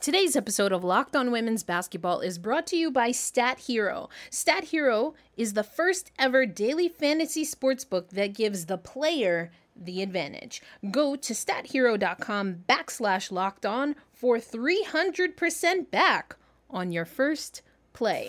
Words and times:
Today's 0.00 0.36
episode 0.36 0.70
of 0.70 0.84
Locked 0.84 1.16
On 1.16 1.32
Women's 1.32 1.64
Basketball 1.64 2.20
is 2.20 2.38
brought 2.38 2.68
to 2.68 2.76
you 2.76 2.88
by 2.88 3.10
Stat 3.10 3.58
Hero. 3.58 4.08
Stat 4.30 4.64
Hero 4.64 5.14
is 5.36 5.54
the 5.54 5.64
first 5.64 6.12
ever 6.16 6.46
daily 6.46 6.88
fantasy 6.88 7.44
sports 7.44 7.84
book 7.84 8.10
that 8.10 8.32
gives 8.32 8.66
the 8.66 8.78
player 8.78 9.50
the 9.74 10.00
advantage. 10.00 10.62
Go 10.92 11.16
to 11.16 11.34
stathero.com 11.34 12.64
backslash 12.68 13.32
locked 13.32 13.66
on 13.66 13.96
for 14.12 14.36
300% 14.38 15.90
back 15.90 16.36
on 16.70 16.92
your 16.92 17.04
first 17.04 17.62
play. 17.92 18.28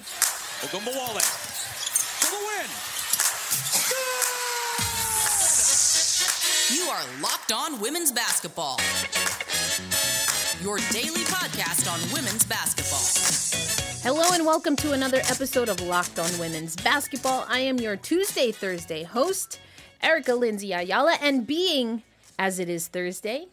Ogunbowale 0.61 1.21
for 1.21 2.31
the 2.31 2.41
win. 2.47 2.70
You 6.75 6.89
are 6.89 7.21
Locked 7.21 7.51
On 7.51 7.79
Women's 7.79 8.11
Basketball. 8.11 8.79
Your 10.62 10.76
daily 10.91 11.23
podcast 11.23 11.89
on 11.89 12.02
women's 12.13 12.44
basketball. 12.44 13.00
Hello 14.04 14.34
and 14.34 14.45
welcome 14.45 14.76
to 14.76 14.91
another 14.91 15.20
episode 15.30 15.70
of 15.70 15.80
Locked 15.80 16.20
On 16.20 16.30
Women's 16.38 16.76
Basketball. 16.76 17.45
I 17.48 17.59
am 17.59 17.77
your 17.77 17.95
Tuesday 17.95 18.52
Thursday 18.52 19.03
host, 19.03 19.58
Erica 20.03 20.36
Lindsay 20.36 20.73
Ayala, 20.73 21.17
and 21.22 21.48
being 21.48 22.03
as 22.38 22.59
it 22.59 22.67
is 22.67 22.88
Thursday, 22.88 23.48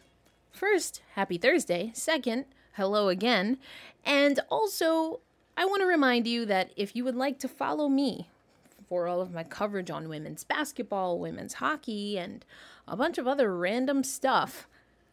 first, 0.51 1.01
happy 1.15 1.37
Thursday. 1.37 1.91
Second, 1.93 2.43
hello 2.73 3.07
again. 3.07 3.57
And 4.03 4.41
also, 4.49 5.21
I 5.55 5.63
want 5.63 5.83
to 5.83 5.87
remind 5.87 6.27
you 6.27 6.45
that 6.47 6.71
if 6.75 6.93
you 6.93 7.05
would 7.05 7.15
like 7.15 7.39
to 7.39 7.47
follow 7.47 7.87
me 7.87 8.27
for 8.89 9.07
all 9.07 9.21
of 9.21 9.33
my 9.33 9.43
coverage 9.43 9.89
on 9.89 10.09
women's 10.09 10.43
basketball, 10.43 11.19
women's 11.19 11.53
hockey, 11.53 12.19
and 12.19 12.43
a 12.85 12.97
bunch 12.97 13.17
of 13.17 13.27
other 13.27 13.55
random 13.55 14.03
stuff, 14.03 14.67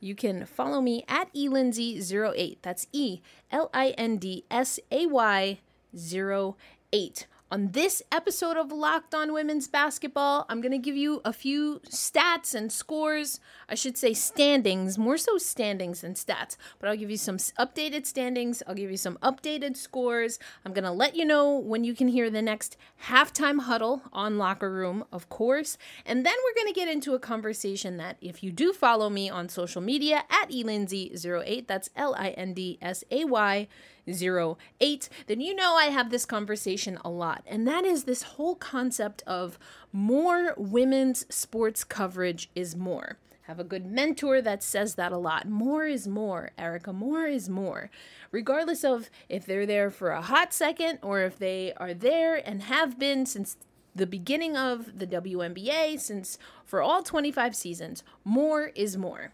you 0.04 0.14
can 0.14 0.44
follow 0.44 0.80
me 0.80 1.04
at 1.08 1.32
elindsay08. 1.32 2.58
That's 2.60 2.86
E 2.92 3.20
L 3.50 3.70
I 3.72 3.90
N 3.96 4.18
D 4.18 4.44
S 4.50 4.78
A 4.90 5.06
Y 5.06 5.58
08. 5.94 7.26
On 7.50 7.72
this 7.72 8.02
episode 8.10 8.56
of 8.56 8.72
Locked 8.72 9.14
On 9.14 9.32
Women's 9.32 9.68
Basketball, 9.68 10.46
I'm 10.48 10.62
going 10.62 10.72
to 10.72 10.78
give 10.78 10.96
you 10.96 11.20
a 11.26 11.32
few 11.32 11.80
stats 11.86 12.54
and 12.54 12.72
scores. 12.72 13.38
I 13.68 13.74
should 13.74 13.98
say 13.98 14.14
standings, 14.14 14.96
more 14.96 15.18
so 15.18 15.36
standings 15.36 16.00
than 16.00 16.14
stats, 16.14 16.56
but 16.78 16.88
I'll 16.88 16.96
give 16.96 17.10
you 17.10 17.18
some 17.18 17.36
updated 17.36 18.06
standings. 18.06 18.62
I'll 18.66 18.74
give 18.74 18.90
you 18.90 18.96
some 18.96 19.18
updated 19.18 19.76
scores. 19.76 20.38
I'm 20.64 20.72
going 20.72 20.84
to 20.84 20.90
let 20.90 21.16
you 21.16 21.26
know 21.26 21.58
when 21.58 21.84
you 21.84 21.94
can 21.94 22.08
hear 22.08 22.30
the 22.30 22.42
next 22.42 22.78
halftime 23.08 23.60
huddle 23.60 24.02
on 24.10 24.38
Locker 24.38 24.72
Room, 24.72 25.04
of 25.12 25.28
course. 25.28 25.76
And 26.06 26.24
then 26.24 26.34
we're 26.44 26.62
going 26.62 26.72
to 26.72 26.80
get 26.80 26.88
into 26.88 27.14
a 27.14 27.20
conversation 27.20 27.98
that 27.98 28.16
if 28.22 28.42
you 28.42 28.52
do 28.52 28.72
follow 28.72 29.10
me 29.10 29.28
on 29.28 29.50
social 29.50 29.82
media 29.82 30.24
at 30.30 30.50
elindsay08, 30.50 31.66
that's 31.66 31.90
L 31.94 32.14
I 32.16 32.30
N 32.30 32.54
D 32.54 32.78
S 32.80 33.04
A 33.10 33.26
Y 33.26 33.68
08, 34.06 35.08
then 35.26 35.40
you 35.40 35.54
know 35.54 35.74
I 35.74 35.86
have 35.86 36.10
this 36.10 36.26
conversation 36.26 36.98
a 37.04 37.10
lot. 37.10 37.42
And 37.46 37.66
that 37.66 37.84
is 37.84 38.04
this 38.04 38.22
whole 38.22 38.54
concept 38.54 39.22
of 39.26 39.58
more 39.92 40.54
women's 40.56 41.26
sports 41.34 41.84
coverage 41.84 42.50
is 42.54 42.76
more. 42.76 43.18
Have 43.42 43.60
a 43.60 43.64
good 43.64 43.84
mentor 43.84 44.40
that 44.40 44.62
says 44.62 44.94
that 44.94 45.12
a 45.12 45.18
lot. 45.18 45.46
More 45.46 45.84
is 45.84 46.08
more, 46.08 46.52
Erica. 46.56 46.94
More 46.94 47.26
is 47.26 47.48
more. 47.48 47.90
Regardless 48.30 48.84
of 48.84 49.10
if 49.28 49.44
they're 49.44 49.66
there 49.66 49.90
for 49.90 50.10
a 50.10 50.22
hot 50.22 50.54
second 50.54 50.98
or 51.02 51.20
if 51.20 51.38
they 51.38 51.74
are 51.76 51.92
there 51.92 52.36
and 52.36 52.62
have 52.62 52.98
been 52.98 53.26
since 53.26 53.58
the 53.94 54.06
beginning 54.06 54.56
of 54.56 54.98
the 54.98 55.06
WNBA, 55.06 56.00
since 56.00 56.38
for 56.64 56.80
all 56.80 57.02
25 57.02 57.54
seasons, 57.54 58.02
more 58.24 58.72
is 58.74 58.96
more. 58.96 59.32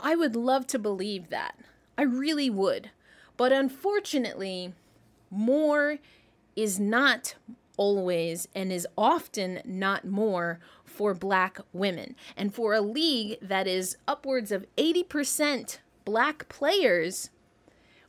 I 0.00 0.16
would 0.16 0.34
love 0.34 0.66
to 0.68 0.78
believe 0.78 1.28
that. 1.28 1.56
I 1.96 2.02
really 2.02 2.48
would. 2.48 2.90
But 3.38 3.52
unfortunately, 3.52 4.74
more 5.30 5.98
is 6.54 6.78
not 6.78 7.36
always 7.78 8.48
and 8.54 8.70
is 8.70 8.86
often 8.98 9.60
not 9.64 10.04
more 10.04 10.58
for 10.84 11.14
black 11.14 11.60
women. 11.72 12.16
And 12.36 12.52
for 12.52 12.74
a 12.74 12.80
league 12.82 13.38
that 13.40 13.66
is 13.66 13.96
upwards 14.06 14.52
of 14.52 14.66
80% 14.76 15.78
black 16.04 16.48
players, 16.48 17.30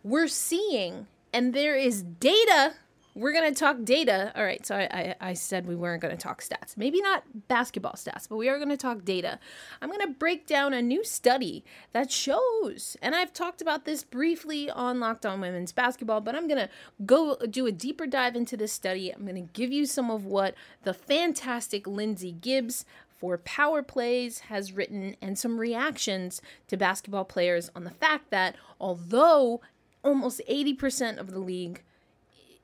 we're 0.04 0.28
seeing, 0.28 1.06
and 1.32 1.54
there 1.54 1.76
is 1.76 2.02
data 2.02 2.74
we're 3.16 3.34
going 3.34 3.54
to 3.54 3.60
talk 3.60 3.84
data. 3.84 4.32
All 4.36 4.44
right, 4.44 4.66
so 4.66 4.76
I, 4.76 5.16
I, 5.22 5.30
I 5.30 5.34
said 5.34 5.66
we 5.66 5.76
weren't 5.76 6.02
going 6.02 6.16
to 6.16 6.22
talk 6.22 6.42
stats. 6.42 6.78
Maybe 6.78 7.02
not 7.02 7.24
basketball 7.48 7.94
stats, 7.94 8.28
but 8.30 8.38
we 8.38 8.50
are 8.50 8.58
going 8.58 8.70
to 8.70 8.78
talk 8.78 9.04
data. 9.04 9.40
I'm 9.82 9.90
going 9.90 10.02
to 10.02 10.14
break 10.14 10.48
down 10.48 10.74
a 10.74 10.82
new 10.82 11.04
study 11.04 11.64
that 11.92 12.12
shows, 12.12 12.98
and 13.02 13.16
I've 13.16 13.34
talked 13.34 13.62
about 13.62 13.86
this 13.86 14.04
briefly 14.04 14.70
on 14.70 15.00
Locked 15.00 15.26
On 15.26 15.42
Women's 15.42 15.72
Basketball, 15.72 16.22
but 16.22 16.36
I'm 16.36 16.48
going 16.48 16.68
to 16.68 16.70
go 17.06 17.36
do 17.50 17.66
a 17.66 17.72
deeper 17.72 18.08
dive 18.08 18.36
into 18.36 18.56
this 18.56 18.72
study. 18.72 19.12
I'm 19.12 19.26
going 19.26 19.36
to 19.36 19.54
give 19.54 19.72
you 19.72 19.86
some 19.86 20.10
of 20.12 20.26
what 20.26 20.56
the 20.84 20.94
fantastic 20.94 21.88
Lindsay 21.88 22.32
Gibbs 22.32 22.86
for 23.20 23.38
Power 23.40 23.84
Plays 23.84 24.40
has 24.40 24.72
written 24.72 25.16
and 25.22 25.38
some 25.38 25.60
reactions 25.60 26.42
to 26.68 26.78
basketball 26.78 27.26
players 27.26 27.70
on 27.76 27.84
the 27.84 27.90
fact 27.90 28.30
that 28.32 28.56
although 28.80 29.60
almost 30.04 30.42
80% 30.50 31.18
of 31.18 31.32
the 31.32 31.40
league 31.40 31.84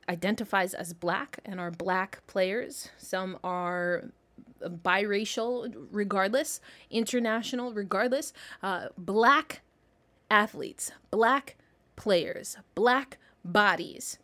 identifies 0.10 0.74
as 0.74 0.94
black 0.94 1.40
and 1.46 1.60
are 1.60 1.72
black 1.72 2.26
players. 2.28 2.90
Some 2.98 3.38
are 3.44 4.06
biracial, 4.62 5.74
regardless, 5.92 6.60
international, 6.90 7.74
regardless. 7.74 8.34
Uh, 8.62 8.88
black 8.98 9.62
athletes, 10.30 10.92
black 11.12 11.56
players, 11.96 12.58
black 12.74 13.18
bodies. 13.44 14.18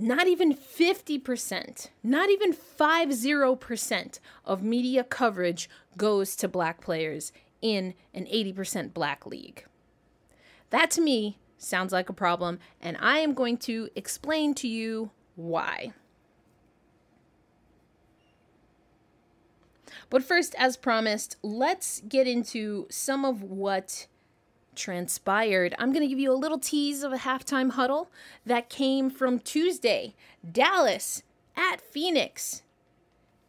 Not 0.00 0.28
even 0.28 0.54
50%, 0.54 1.88
not 2.04 2.30
even 2.30 2.52
50% 2.52 4.20
of 4.44 4.62
media 4.62 5.02
coverage 5.02 5.68
goes 5.96 6.36
to 6.36 6.46
black 6.46 6.80
players 6.80 7.32
in 7.60 7.94
an 8.14 8.26
80% 8.26 8.94
black 8.94 9.26
league. 9.26 9.64
That 10.70 10.92
to 10.92 11.00
me 11.00 11.38
sounds 11.58 11.92
like 11.92 12.08
a 12.08 12.14
problem, 12.14 12.58
and 12.80 12.96
I 13.00 13.18
am 13.18 13.34
going 13.34 13.58
to 13.58 13.90
explain 13.94 14.54
to 14.54 14.68
you 14.68 15.10
why. 15.36 15.92
But 20.10 20.24
first, 20.24 20.54
as 20.56 20.76
promised, 20.76 21.36
let's 21.42 22.00
get 22.08 22.26
into 22.26 22.86
some 22.90 23.24
of 23.24 23.42
what 23.42 24.06
transpired. 24.74 25.74
I'm 25.78 25.92
going 25.92 26.02
to 26.02 26.08
give 26.08 26.18
you 26.18 26.32
a 26.32 26.34
little 26.34 26.58
tease 26.58 27.02
of 27.02 27.12
a 27.12 27.18
halftime 27.18 27.72
huddle 27.72 28.10
that 28.46 28.70
came 28.70 29.10
from 29.10 29.38
Tuesday 29.38 30.14
Dallas 30.50 31.22
at 31.56 31.80
Phoenix. 31.80 32.62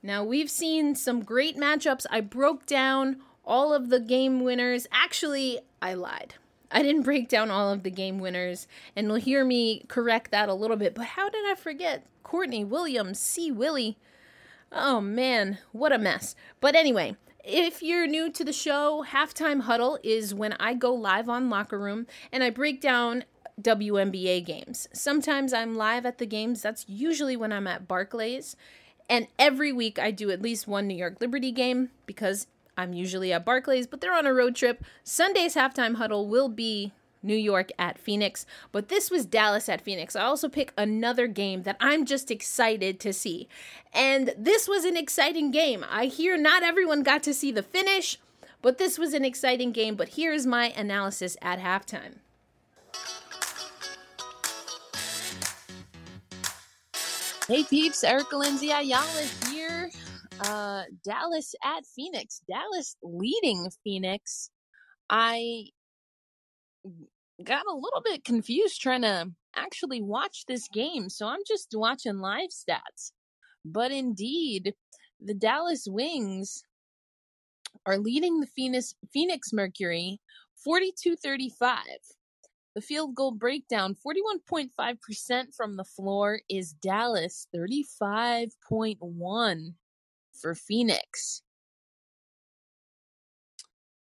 Now, 0.01 0.23
we've 0.23 0.49
seen 0.49 0.95
some 0.95 1.23
great 1.23 1.57
matchups. 1.57 2.05
I 2.09 2.21
broke 2.21 2.65
down 2.65 3.17
all 3.45 3.73
of 3.73 3.89
the 3.89 3.99
game 3.99 4.41
winners. 4.41 4.87
Actually, 4.91 5.59
I 5.81 5.93
lied. 5.93 6.35
I 6.71 6.83
didn't 6.83 7.03
break 7.03 7.29
down 7.29 7.49
all 7.49 7.71
of 7.71 7.83
the 7.83 7.91
game 7.91 8.19
winners, 8.19 8.67
and 8.95 9.07
you'll 9.07 9.15
hear 9.15 9.43
me 9.43 9.83
correct 9.87 10.31
that 10.31 10.49
a 10.49 10.53
little 10.53 10.77
bit. 10.77 10.93
But 10.93 11.05
how 11.05 11.29
did 11.29 11.49
I 11.49 11.55
forget 11.55 12.05
Courtney 12.23 12.63
Williams, 12.63 13.19
C. 13.19 13.51
Willie? 13.51 13.97
Oh 14.71 15.01
man, 15.01 15.57
what 15.71 15.91
a 15.91 15.97
mess. 15.97 16.35
But 16.61 16.75
anyway, 16.75 17.15
if 17.43 17.81
you're 17.81 18.05
new 18.05 18.31
to 18.31 18.43
the 18.43 18.53
show, 18.53 19.03
Halftime 19.07 19.61
Huddle 19.61 19.97
is 20.03 20.33
when 20.33 20.53
I 20.59 20.75
go 20.75 20.93
live 20.93 21.27
on 21.27 21.49
Locker 21.49 21.79
Room 21.79 22.05
and 22.31 22.43
I 22.43 22.51
break 22.51 22.79
down 22.79 23.23
WNBA 23.59 24.45
games. 24.45 24.87
Sometimes 24.93 25.53
I'm 25.53 25.75
live 25.75 26.05
at 26.05 26.19
the 26.19 26.25
games, 26.25 26.61
that's 26.61 26.85
usually 26.87 27.35
when 27.35 27.51
I'm 27.51 27.67
at 27.67 27.87
Barclays. 27.87 28.55
And 29.09 29.27
every 29.39 29.73
week 29.73 29.97
I 29.97 30.11
do 30.11 30.29
at 30.29 30.41
least 30.41 30.67
one 30.67 30.87
New 30.87 30.95
York 30.95 31.19
Liberty 31.19 31.51
game 31.51 31.89
because 32.05 32.45
I'm 32.79 32.93
usually 32.93 33.33
at 33.33 33.43
Barclays, 33.43 33.87
but 33.87 33.99
they're 33.99 34.15
on 34.15 34.25
a 34.25 34.33
road 34.33 34.55
trip. 34.55 34.85
Sunday's 35.03 35.55
halftime 35.55 35.95
huddle 35.95 36.29
will 36.29 36.47
be 36.47 36.93
New 37.21 37.35
York 37.35 37.71
at 37.77 37.99
Phoenix, 37.99 38.45
but 38.71 38.87
this 38.87 39.11
was 39.11 39.25
Dallas 39.25 39.67
at 39.67 39.81
Phoenix. 39.81 40.15
I 40.15 40.21
also 40.21 40.47
pick 40.47 40.71
another 40.77 41.27
game 41.27 41.63
that 41.63 41.75
I'm 41.81 42.05
just 42.05 42.31
excited 42.31 42.97
to 43.01 43.11
see. 43.11 43.49
And 43.93 44.33
this 44.37 44.65
was 44.65 44.85
an 44.85 44.95
exciting 44.95 45.51
game. 45.51 45.85
I 45.89 46.05
hear 46.05 46.37
not 46.37 46.63
everyone 46.63 47.03
got 47.03 47.21
to 47.23 47.33
see 47.33 47.51
the 47.51 47.63
finish, 47.63 48.17
but 48.61 48.77
this 48.77 48.97
was 48.97 49.13
an 49.13 49.25
exciting 49.25 49.73
game. 49.73 49.95
But 49.97 50.09
here's 50.09 50.45
my 50.47 50.67
analysis 50.69 51.35
at 51.41 51.59
halftime. 51.59 52.19
Hey 57.45 57.65
peeps, 57.65 58.05
Erica 58.05 58.37
Lindsay 58.37 58.69
Ayala 58.69 59.25
here 59.49 59.89
uh, 60.41 60.83
Dallas 61.03 61.53
at 61.63 61.85
Phoenix. 61.85 62.41
Dallas 62.49 62.95
leading 63.03 63.69
Phoenix. 63.83 64.49
I 65.09 65.65
got 67.43 67.65
a 67.65 67.75
little 67.75 68.01
bit 68.03 68.23
confused 68.23 68.81
trying 68.81 69.01
to 69.01 69.31
actually 69.55 70.01
watch 70.01 70.45
this 70.47 70.67
game, 70.67 71.09
so 71.09 71.27
I'm 71.27 71.41
just 71.47 71.69
watching 71.73 72.19
live 72.19 72.49
stats. 72.49 73.11
But 73.65 73.91
indeed, 73.91 74.73
the 75.19 75.33
Dallas 75.33 75.85
Wings 75.87 76.63
are 77.85 77.97
leading 77.97 78.39
the 78.39 78.47
Phoenix 78.47 78.93
Phoenix 79.11 79.51
Mercury 79.53 80.19
42-35. 80.67 81.77
The 82.75 82.81
field 82.81 83.15
goal 83.15 83.31
breakdown 83.31 83.95
41.5% 83.95 85.55
from 85.55 85.75
the 85.75 85.83
floor 85.83 86.41
is 86.49 86.73
Dallas, 86.73 87.47
35.1 87.53 89.73
for 90.41 90.55
Phoenix. 90.55 91.41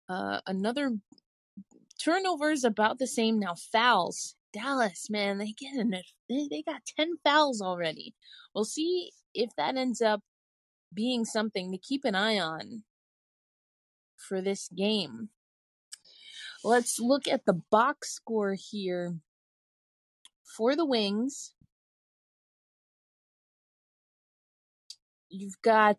Uh, 0.09 0.41
another 0.45 0.97
turnovers 2.03 2.63
about 2.63 2.99
the 2.99 3.07
same 3.07 3.39
now. 3.39 3.55
Fouls. 3.71 4.35
Dallas, 4.51 5.09
man, 5.09 5.39
they 5.39 5.51
get 5.51 5.75
in 5.75 5.93
it. 5.93 6.05
They, 6.29 6.47
they 6.49 6.61
got 6.61 6.81
10 6.95 7.15
fouls 7.23 7.59
already. 7.59 8.13
We'll 8.53 8.65
see 8.65 9.11
if 9.33 9.49
that 9.57 9.77
ends 9.77 9.99
up 9.99 10.21
being 10.93 11.25
something 11.25 11.71
to 11.71 11.77
keep 11.79 12.05
an 12.05 12.13
eye 12.13 12.37
on 12.37 12.83
for 14.15 14.41
this 14.41 14.69
game. 14.69 15.29
Let's 16.63 16.99
look 16.99 17.27
at 17.27 17.45
the 17.45 17.59
box 17.71 18.13
score 18.13 18.55
here 18.57 19.15
for 20.55 20.75
the 20.75 20.85
Wings. 20.85 21.53
You've 25.29 25.61
got 25.63 25.97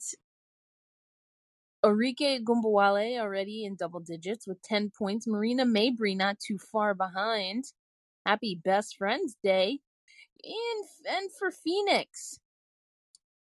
Arike 1.84 2.40
Ogunbowale 2.40 3.20
already 3.20 3.66
in 3.66 3.76
double 3.76 4.00
digits 4.00 4.46
with 4.46 4.62
10 4.62 4.90
points. 4.96 5.26
Marina 5.26 5.66
Mabrey 5.66 6.16
not 6.16 6.38
too 6.40 6.56
far 6.56 6.94
behind. 6.94 7.64
Happy 8.24 8.58
Best 8.64 8.96
Friends 8.96 9.36
Day. 9.42 9.80
And, 10.42 11.16
and 11.16 11.30
for 11.38 11.50
Phoenix, 11.50 12.40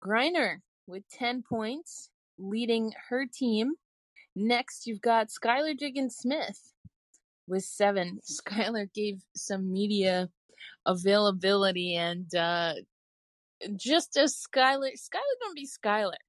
Griner 0.05 0.59
with 0.87 1.03
10 1.13 1.45
points, 1.49 2.11
leading 2.39 2.93
her 3.09 3.25
team. 3.27 3.73
Next, 4.35 4.87
you've 4.87 5.01
got 5.01 5.29
Skylar 5.29 5.77
Diggins 5.77 6.17
Smith 6.17 6.61
with 7.49 7.65
seven. 7.65 8.21
Skylar 8.31 8.93
gave 8.93 9.23
some 9.35 9.73
media 9.73 10.29
availability 10.85 11.97
and 11.97 12.33
uh, 12.35 12.75
just 13.77 14.19
as 14.19 14.37
Skylar, 14.37 14.93
Skylar 14.93 15.37
gonna 15.43 15.55
be 15.55 15.67
Skylar 15.67 16.26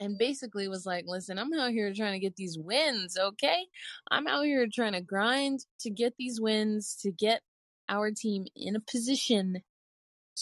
and 0.00 0.18
basically 0.18 0.68
was 0.68 0.86
like, 0.86 1.04
listen, 1.06 1.38
I'm 1.38 1.52
out 1.52 1.70
here 1.70 1.92
trying 1.94 2.12
to 2.12 2.18
get 2.18 2.36
these 2.36 2.58
wins, 2.58 3.16
okay? 3.18 3.66
I'm 4.10 4.26
out 4.26 4.44
here 4.44 4.66
trying 4.72 4.92
to 4.92 5.00
grind 5.00 5.66
to 5.80 5.90
get 5.90 6.14
these 6.18 6.40
wins, 6.40 6.96
to 7.02 7.10
get 7.10 7.42
our 7.88 8.10
team 8.10 8.46
in 8.54 8.76
a 8.76 8.80
position 8.80 9.62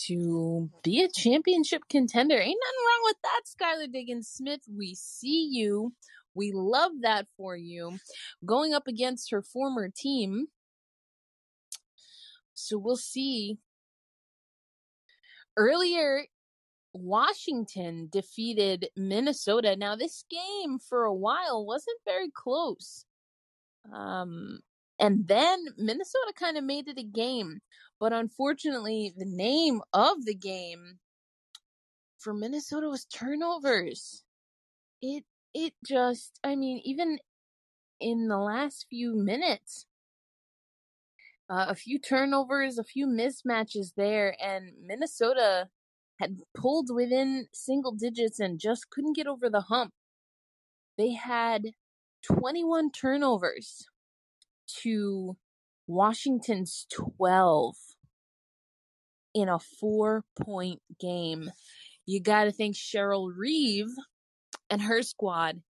to 0.07 0.69
be 0.83 1.03
a 1.03 1.09
championship 1.09 1.83
contender. 1.89 2.35
Ain't 2.35 2.47
nothing 2.47 2.87
wrong 2.87 3.03
with 3.05 3.17
that, 3.23 3.43
Skylar 3.47 3.93
Diggins 3.93 4.29
Smith. 4.29 4.61
We 4.69 4.95
see 4.95 5.49
you. 5.53 5.93
We 6.35 6.51
love 6.53 6.91
that 7.03 7.27
for 7.37 7.57
you. 7.57 7.99
Going 8.45 8.75
up 8.75 8.89
against 8.89 9.31
her 9.31 9.41
former 9.41 9.89
team. 9.89 10.49
So 12.55 12.77
we'll 12.77 12.97
see. 12.97 13.59
Earlier 15.57 16.25
Washington 16.95 18.09
defeated 18.11 18.89
Minnesota. 18.97 19.77
Now, 19.77 19.97
this 19.97 20.25
game 20.31 20.79
for 20.79 21.05
a 21.05 21.15
while 21.15 21.67
wasn't 21.67 21.99
very 22.07 22.31
close. 22.31 23.05
Um, 23.93 24.61
and 24.99 25.27
then 25.27 25.67
Minnesota 25.77 26.33
kind 26.39 26.57
of 26.57 26.65
made 26.65 26.89
it 26.89 26.99
a 26.99 27.03
game. 27.03 27.61
But 27.99 28.13
unfortunately, 28.13 29.13
the 29.17 29.27
name 29.27 29.81
of 29.93 30.25
the 30.25 30.35
game 30.35 30.99
for 32.19 32.33
Minnesota 32.33 32.89
was 32.89 33.05
turnovers. 33.05 34.23
It 35.03 35.25
it 35.53 35.75
just 35.87 36.39
I 36.43 36.57
mean, 36.57 36.81
even 36.85 37.19
in 38.01 38.29
the 38.29 38.39
last 38.39 38.87
few 38.89 39.15
minutes, 39.15 39.87
uh, 41.51 41.67
a 41.69 41.75
few 41.75 41.99
turnovers, 41.99 42.79
a 42.79 42.85
few 42.85 43.07
mismatches 43.07 43.95
there, 43.97 44.37
and 44.43 44.73
Minnesota 44.83 45.69
had 46.21 46.39
pulled 46.55 46.91
within 46.95 47.47
single 47.53 47.93
digits 47.93 48.39
and 48.41 48.61
just 48.61 48.91
couldn't 48.91 49.17
get 49.17 49.27
over 49.27 49.51
the 49.51 49.63
hump. 49.63 49.93
They 50.97 51.13
had 51.13 51.73
21 52.23 52.91
turnovers 52.93 53.87
to 54.83 55.37
Washington's 55.87 56.87
12 56.93 57.75
in 59.35 59.49
a 59.49 59.59
four 59.59 60.25
point 60.41 60.81
game. 61.01 61.51
You 62.07 62.21
got 62.21 62.45
to 62.45 62.53
think 62.53 62.77
Cheryl 62.77 63.31
Reeve 63.37 63.91
and 64.71 64.83
her 64.83 65.03
squad 65.03 65.63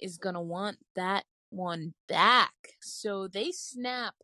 is 0.00 0.16
going 0.16 0.34
to 0.34 0.40
want 0.40 0.78
that 0.96 1.24
one 1.50 1.94
back. 2.08 2.54
So 2.80 3.28
they 3.28 3.52
snap 3.52 4.14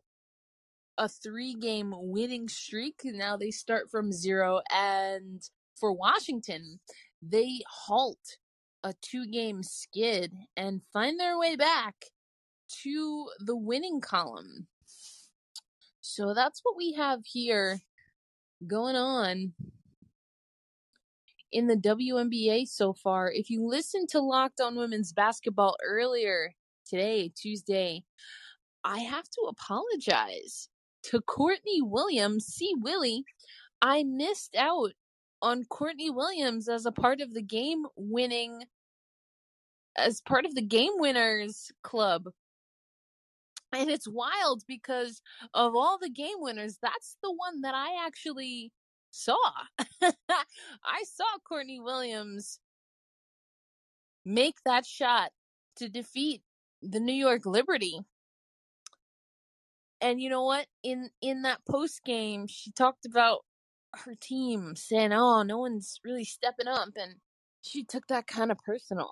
a 0.97 1.07
three 1.07 1.53
game 1.53 1.93
winning 1.95 2.49
streak. 2.49 3.01
Now 3.05 3.37
they 3.37 3.51
start 3.51 3.89
from 3.89 4.11
zero. 4.11 4.61
And 4.73 5.41
for 5.79 5.93
Washington, 5.93 6.79
they 7.21 7.61
halt 7.67 8.37
a 8.83 8.93
two 9.01 9.27
game 9.27 9.63
skid 9.63 10.33
and 10.55 10.81
find 10.93 11.19
their 11.19 11.37
way 11.37 11.55
back 11.55 11.95
to 12.83 13.29
the 13.39 13.57
winning 13.57 13.99
column. 14.01 14.67
So 16.01 16.33
that's 16.33 16.61
what 16.63 16.75
we 16.77 16.93
have 16.93 17.21
here 17.23 17.79
going 18.65 18.95
on 18.95 19.53
in 21.51 21.67
the 21.67 21.75
WNBA 21.75 22.67
so 22.67 22.93
far. 22.93 23.31
If 23.31 23.49
you 23.49 23.65
listened 23.67 24.09
to 24.09 24.19
Locked 24.19 24.61
On 24.61 24.75
Women's 24.75 25.13
Basketball 25.13 25.77
earlier 25.83 26.53
today, 26.87 27.31
Tuesday, 27.35 28.03
I 28.83 28.99
have 28.99 29.25
to 29.25 29.49
apologize 29.49 30.69
to 31.03 31.21
Courtney 31.21 31.81
Williams. 31.81 32.45
See, 32.45 32.73
Willie, 32.77 33.23
I 33.81 34.03
missed 34.03 34.55
out 34.57 34.91
on 35.41 35.65
Courtney 35.65 36.09
Williams 36.09 36.67
as 36.67 36.85
a 36.85 36.91
part 36.91 37.21
of 37.21 37.33
the 37.33 37.41
game 37.41 37.85
winning 37.95 38.63
as 39.97 40.21
part 40.21 40.45
of 40.45 40.55
the 40.55 40.61
game 40.61 40.93
winners 40.95 41.71
club. 41.83 42.29
And 43.71 43.89
it's 43.89 44.07
wild 44.07 44.63
because 44.67 45.21
of 45.53 45.75
all 45.75 45.99
the 45.99 46.09
game 46.09 46.37
winners, 46.39 46.77
that's 46.81 47.17
the 47.21 47.31
one 47.31 47.61
that 47.61 47.75
I 47.75 48.05
actually 48.05 48.71
saw. 49.11 49.37
I 50.01 51.03
saw 51.03 51.25
Courtney 51.47 51.79
Williams 51.79 52.59
make 54.25 54.55
that 54.65 54.85
shot 54.85 55.31
to 55.75 55.89
defeat 55.89 56.41
the 56.81 56.99
New 56.99 57.13
York 57.13 57.45
Liberty. 57.45 57.99
And 60.01 60.21
you 60.21 60.29
know 60.29 60.43
what? 60.45 60.65
In 60.81 61.09
in 61.21 61.43
that 61.43 61.59
post 61.69 62.03
game, 62.05 62.47
she 62.47 62.71
talked 62.71 63.05
about 63.05 63.41
her 63.93 64.15
team 64.15 64.75
saying, 64.75 65.13
"Oh, 65.13 65.43
no 65.43 65.57
one's 65.59 65.99
really 66.03 66.25
stepping 66.25 66.67
up," 66.67 66.89
and 66.95 67.15
she 67.61 67.83
took 67.83 68.07
that 68.07 68.27
kind 68.27 68.51
of 68.51 68.57
personal. 68.59 69.11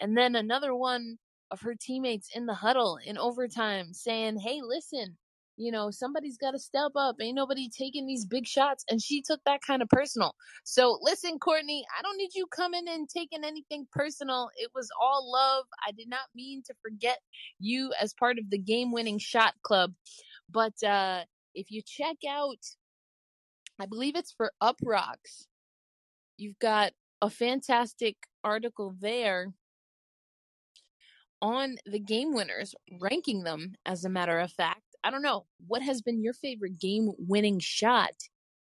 And 0.00 0.16
then 0.16 0.36
another 0.36 0.74
one 0.74 1.18
of 1.50 1.60
her 1.62 1.74
teammates 1.80 2.30
in 2.34 2.46
the 2.46 2.54
huddle 2.54 2.98
in 3.04 3.18
overtime 3.18 3.94
saying, 3.94 4.38
"Hey, 4.40 4.60
listen, 4.62 5.18
you 5.56 5.72
know 5.72 5.90
somebody's 5.90 6.38
got 6.38 6.52
to 6.52 6.58
step 6.58 6.92
up. 6.96 7.16
Ain't 7.20 7.36
nobody 7.36 7.68
taking 7.68 8.06
these 8.06 8.26
big 8.26 8.46
shots." 8.46 8.84
And 8.90 9.02
she 9.02 9.22
took 9.22 9.40
that 9.44 9.62
kind 9.66 9.82
of 9.82 9.88
personal. 9.88 10.34
So 10.64 10.98
listen, 11.02 11.38
Courtney, 11.38 11.84
I 11.98 12.02
don't 12.02 12.18
need 12.18 12.34
you 12.34 12.46
coming 12.48 12.88
and 12.88 13.08
taking 13.08 13.44
anything 13.44 13.86
personal. 13.92 14.50
It 14.56 14.70
was 14.74 14.90
all 15.00 15.30
love. 15.32 15.66
I 15.86 15.92
did 15.92 16.08
not 16.08 16.28
mean 16.34 16.62
to 16.66 16.74
forget 16.82 17.20
you 17.60 17.92
as 18.00 18.14
part 18.14 18.38
of 18.38 18.50
the 18.50 18.58
game-winning 18.58 19.18
shot 19.18 19.54
club. 19.62 19.94
But 20.50 20.82
uh, 20.82 21.24
if 21.54 21.70
you 21.70 21.82
check 21.86 22.16
out 22.28 22.58
I 23.80 23.86
believe 23.86 24.16
it's 24.16 24.32
for 24.32 24.52
Uproxx. 24.62 25.46
You've 26.36 26.58
got 26.58 26.92
a 27.20 27.30
fantastic 27.30 28.16
article 28.42 28.94
there 29.00 29.52
on 31.42 31.76
the 31.84 31.98
game 31.98 32.34
winners, 32.34 32.74
ranking 33.00 33.42
them, 33.42 33.74
as 33.84 34.04
a 34.04 34.08
matter 34.08 34.38
of 34.38 34.52
fact. 34.52 34.82
I 35.02 35.10
don't 35.10 35.22
know. 35.22 35.46
What 35.66 35.82
has 35.82 36.02
been 36.02 36.22
your 36.22 36.32
favorite 36.32 36.78
game 36.78 37.12
winning 37.18 37.58
shot 37.58 38.14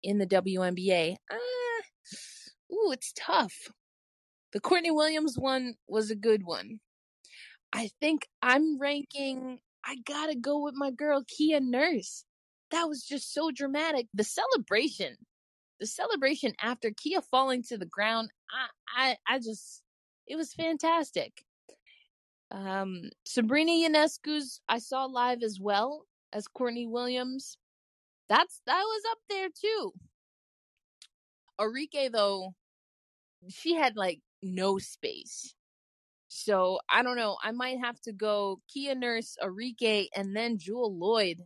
in 0.02 0.18
the 0.18 0.26
WNBA? 0.26 1.16
Ah, 1.32 1.82
ooh, 2.74 2.92
it's 2.92 3.14
tough. 3.16 3.54
The 4.54 4.60
Courtney 4.60 4.92
Williams 4.92 5.38
one 5.38 5.76
was 5.88 6.10
a 6.10 6.16
good 6.16 6.44
one. 6.44 6.80
I 7.74 7.90
think 8.00 8.28
I'm 8.42 8.80
ranking, 8.80 9.60
I 9.86 9.98
gotta 10.06 10.36
go 10.36 10.64
with 10.64 10.74
my 10.76 10.92
girl, 10.92 11.24
Kia 11.28 11.60
Nurse 11.60 12.24
that 12.72 12.88
was 12.88 13.04
just 13.04 13.34
so 13.34 13.52
dramatic. 13.52 14.08
The 14.14 14.24
celebration, 14.24 15.16
the 15.80 15.88
celebration 15.88 16.54
after 16.62 16.92
Kia 16.92 17.22
falling 17.22 17.64
to 17.64 17.78
the 17.78 17.86
ground, 17.86 18.30
I, 18.98 19.18
I, 19.28 19.36
I 19.36 19.40
just, 19.40 19.82
it 20.28 20.36
was 20.36 20.54
fantastic. 20.54 21.44
Um, 22.52 23.10
Sabrina 23.26 23.72
Ionescu's 23.72 24.62
I 24.70 24.78
saw 24.80 25.06
live 25.06 25.42
as 25.44 25.60
well 25.60 26.06
as 26.32 26.48
Courtney 26.48 26.88
Williams. 26.88 27.58
That's 28.30 28.62
that 28.66 28.82
was 28.82 29.04
up 29.12 29.18
there 29.30 29.50
too. 29.50 29.94
Arike 31.60 32.12
though, 32.12 32.54
she 33.50 33.74
had 33.76 33.96
like 33.96 34.20
no 34.42 34.78
space. 34.78 35.54
So 36.28 36.80
I 36.90 37.02
don't 37.02 37.18
know. 37.18 37.38
I 37.44 37.52
might 37.52 37.80
have 37.80 38.00
to 38.02 38.14
go 38.14 38.62
Kia 38.72 38.96
Nurse, 38.96 39.38
Arike, 39.42 40.08
and 40.16 40.36
then 40.36 40.58
Jewell 40.58 40.94
Loyd 40.94 41.40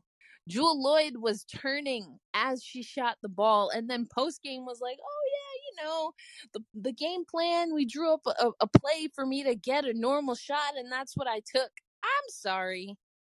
Jewell 0.50 0.84
Loyd 0.84 1.18
was 1.18 1.46
turning 1.46 2.20
as 2.34 2.64
she 2.64 2.82
shot 2.82 3.18
the 3.22 3.30
ball, 3.30 3.70
and 3.70 3.90
then 3.90 4.08
post 4.12 4.42
game 4.42 4.66
was 4.66 4.80
like, 4.82 4.98
"Oh 5.00 5.24
yeah, 5.32 5.84
you 5.86 5.88
know, 5.88 6.12
the 6.54 6.62
the 6.74 6.92
game 6.92 7.24
plan. 7.30 7.74
We 7.74 7.86
drew 7.86 8.14
up 8.14 8.22
a, 8.26 8.50
a 8.60 8.68
play 8.68 9.10
for 9.14 9.26
me 9.26 9.44
to 9.44 9.56
get 9.56 9.86
a 9.86 9.94
normal 9.94 10.36
shot, 10.36 10.76
and 10.76 10.92
that's 10.92 11.16
what 11.16 11.28
I 11.28 11.42
took." 11.56 11.70
I'm 12.04 12.30
sorry, 12.30 12.96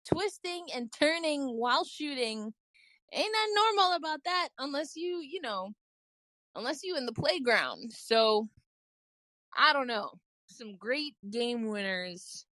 twisting 0.10 0.67
and 0.75 0.91
turning 0.91 1.58
while 1.58 1.84
shooting 1.86 2.53
ain't 3.13 3.34
nothing 3.34 3.55
normal 3.55 3.96
about 3.96 4.24
that 4.25 4.50
unless 4.58 4.96
you, 4.96 5.22
you 5.22 5.41
know, 5.41 5.72
unless 6.55 6.84
you 6.84 6.98
in 6.98 7.05
the 7.05 7.13
playground. 7.13 7.91
So 7.93 8.50
I 9.55 9.74
don't 9.74 9.88
know. 9.88 10.12
Some 10.48 10.75
great 10.77 11.15
game 11.29 11.67
winners 11.67 12.46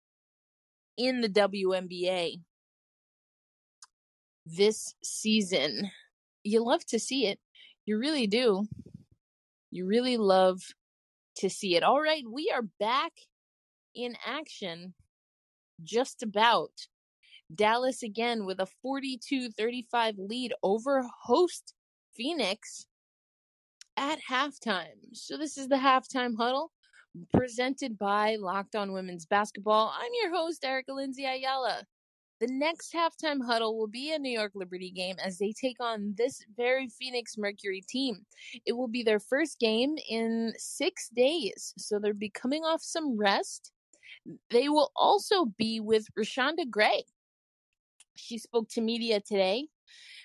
in 0.96 1.20
the 1.20 1.28
WNBA 1.28 2.40
this 4.46 4.94
season. 5.02 5.90
You 6.42 6.64
love 6.64 6.84
to 6.86 6.98
see 6.98 7.26
it. 7.26 7.38
You 7.86 7.98
really 7.98 8.26
do. 8.26 8.66
You 9.70 9.86
really 9.86 10.16
love 10.16 10.60
to 11.36 11.50
see 11.50 11.76
it. 11.76 11.82
All 11.82 12.00
right, 12.00 12.24
we 12.28 12.52
are 12.54 12.62
back 12.78 13.12
in 13.94 14.16
action 14.26 14.94
just 15.82 16.22
about. 16.22 16.72
Dallas 17.52 18.02
again 18.02 18.44
with 18.46 18.60
a 18.60 18.68
42 18.80 19.50
35 19.50 20.14
lead 20.18 20.52
over 20.62 21.04
host 21.22 21.74
Phoenix 22.14 22.86
at 23.96 24.18
halftime. 24.30 24.98
So, 25.12 25.36
this 25.36 25.58
is 25.58 25.68
the 25.68 25.76
halftime 25.76 26.36
huddle 26.36 26.70
presented 27.32 27.98
by 27.98 28.36
Locked 28.36 28.76
On 28.76 28.92
Women's 28.92 29.26
Basketball. 29.26 29.92
I'm 29.98 30.12
your 30.22 30.32
host, 30.32 30.64
Erica 30.64 30.92
Lindsay 30.92 31.24
Ayala. 31.24 31.84
The 32.40 32.46
next 32.46 32.94
halftime 32.94 33.44
huddle 33.44 33.76
will 33.76 33.86
be 33.86 34.12
a 34.12 34.18
New 34.18 34.30
York 34.30 34.52
Liberty 34.54 34.90
game 34.90 35.16
as 35.22 35.36
they 35.36 35.52
take 35.52 35.76
on 35.78 36.14
this 36.16 36.42
very 36.56 36.88
Phoenix 36.88 37.36
Mercury 37.36 37.82
team. 37.86 38.24
It 38.64 38.72
will 38.72 38.88
be 38.88 39.02
their 39.02 39.20
first 39.20 39.58
game 39.58 39.96
in 40.08 40.54
six 40.56 41.10
days, 41.10 41.74
so 41.76 41.98
they'll 41.98 42.14
be 42.14 42.30
coming 42.30 42.62
off 42.64 42.80
some 42.82 43.18
rest. 43.18 43.72
They 44.48 44.70
will 44.70 44.90
also 44.96 45.44
be 45.58 45.80
with 45.80 46.06
Reshanda 46.18 46.68
Gray. 46.68 47.04
She 48.16 48.38
spoke 48.38 48.70
to 48.70 48.80
media 48.80 49.20
today. 49.20 49.68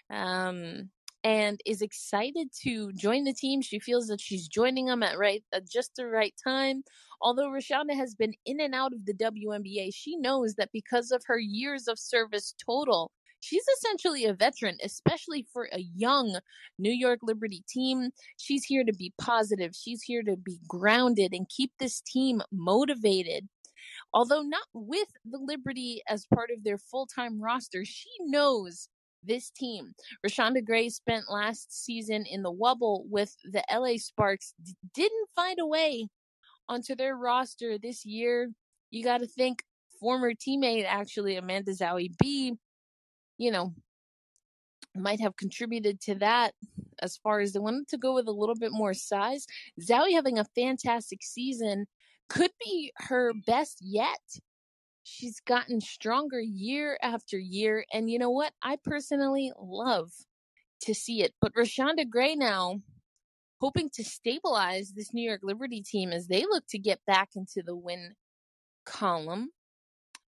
Um, 0.10 0.89
and 1.25 1.60
is 1.65 1.82
excited 1.82 2.50
to 2.62 2.94
join 2.94 3.24
the 3.24 3.34
team. 3.34 3.60
She 3.60 3.79
feels 3.79 4.08
that 4.08 4.22
she's 4.22 4.48
joining 4.48 4.86
them 4.86 5.01
at 5.01 5.17
right 5.17 5.44
at 5.51 5.67
just 5.67 5.96
the 5.96 6.05
right 6.05 6.36
time. 6.41 6.84
Although 7.20 7.50
Rashawnda 7.50 7.96
has 7.96 8.13
been 8.13 8.36
in 8.46 8.62
and 8.62 8.75
out 8.75 8.94
of 8.94 9.08
the 9.08 9.13
WNBA, 9.15 9.89
she 9.91 10.17
knows 10.17 10.53
that 10.53 10.70
because 10.72 11.10
of 11.10 11.24
her 11.25 11.39
years 11.39 11.88
of 11.88 11.98
service 11.98 12.53
total, 12.63 13.12
she's 13.39 13.65
essentially 13.79 14.25
a 14.25 14.36
veteran, 14.36 14.77
especially 14.84 15.48
for 15.51 15.67
a 15.74 15.79
young 15.96 16.38
New 16.77 16.94
York 16.94 17.22
Liberty 17.24 17.63
team. 17.67 18.12
She's 18.38 18.63
here 18.63 18.84
to 18.84 18.94
be 18.94 19.12
positive. 19.20 19.72
She's 19.74 20.03
here 20.03 20.22
to 20.22 20.38
be 20.38 20.60
grounded 20.67 21.34
and 21.34 21.50
keep 21.50 21.72
this 21.79 22.01
team 22.01 22.44
motivated. 22.51 23.48
Although 24.13 24.44
not 24.44 24.67
with 24.74 25.08
the 25.27 25.39
Liberty 25.39 26.03
as 26.08 26.27
part 26.32 26.51
of 26.55 26.63
their 26.63 26.77
full 26.77 27.08
time 27.08 27.41
roster, 27.41 27.84
she 27.84 28.10
knows 28.20 28.89
this 29.25 29.50
team. 29.50 29.94
Reshanda 30.25 30.63
Gray 30.63 30.89
spent 30.89 31.29
last 31.29 31.86
season 31.86 32.25
in 32.25 32.44
the 32.44 32.51
Wubble 32.51 33.03
with 33.08 33.36
the 33.44 33.63
LA 33.72 33.98
Sparks, 33.98 34.53
D- 34.63 34.75
didn't 34.94 35.29
find 35.36 35.60
a 35.60 35.65
way 35.65 36.08
onto 36.67 36.96
their 36.96 37.15
roster 37.15 37.77
this 37.77 38.05
year. 38.05 38.50
You 38.91 39.03
got 39.03 39.20
to 39.20 39.27
think 39.27 39.63
former 40.00 40.34
teammate, 40.34 40.86
actually, 40.88 41.36
Amanda 41.36 41.72
Zahui 41.72 42.10
B, 42.20 42.53
you 43.38 43.51
know, 43.51 43.74
might 44.96 45.20
have 45.20 45.36
contributed 45.38 46.00
to 46.01 46.15
that 46.15 46.53
as 47.01 47.17
far 47.17 47.39
as 47.39 47.53
they 47.53 47.60
wanted 47.60 47.88
to 47.89 47.98
go 47.98 48.13
with 48.13 48.27
a 48.27 48.32
little 48.32 48.55
bit 48.55 48.72
more 48.72 48.94
size. 48.94 49.46
Zahui 49.82 50.13
having 50.13 50.39
a 50.39 50.46
fantastic 50.55 51.22
season 51.22 51.86
could 52.29 52.51
be 52.63 52.91
her 52.98 53.34
best 53.46 53.79
yet 53.82 54.20
she's 55.05 55.39
gotten 55.39 55.79
stronger 55.79 56.41
year 56.41 56.97
after 57.01 57.38
year. 57.38 57.85
And 57.93 58.09
you 58.09 58.17
know 58.19 58.31
what? 58.31 58.53
I 58.62 58.77
personally 58.83 59.53
love 59.57 60.12
to 60.81 60.93
see 60.93 61.21
it. 61.21 61.33
But 61.39 61.53
Reshanda 61.53 62.09
Gray 62.09 62.35
now 62.35 62.81
hoping 63.62 63.89
to 63.93 64.03
stabilize 64.03 64.91
this 64.91 65.13
New 65.13 65.25
York 65.25 65.41
Liberty 65.43 65.81
team 65.81 66.12
as 66.12 66.27
they 66.27 66.41
look 66.41 66.65
to 66.69 66.79
get 66.79 67.00
back 67.05 67.29
into 67.35 67.62
the 67.63 67.75
win 67.75 68.15
column. 68.85 69.51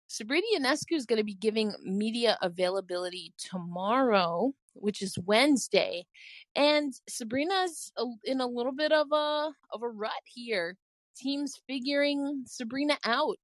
Sabrina 0.08 0.46
Ionescu 0.58 0.92
is 0.92 1.06
going 1.06 1.18
to 1.18 1.24
be 1.24 1.34
giving 1.34 1.74
media 1.82 2.38
availability 2.40 3.32
tomorrow, 3.38 4.52
which 4.74 5.02
is 5.02 5.18
Wednesday, 5.24 6.06
and 6.54 6.94
Sabrina's 7.08 7.92
in 8.24 8.40
a 8.40 8.46
little 8.46 8.72
bit 8.72 8.92
of 8.92 9.08
a 9.10 9.50
of 9.72 9.82
a 9.82 9.88
rut 9.88 10.12
here. 10.24 10.76
Teams 11.16 11.60
figuring 11.66 12.44
Sabrina 12.46 12.98
out 13.04 13.38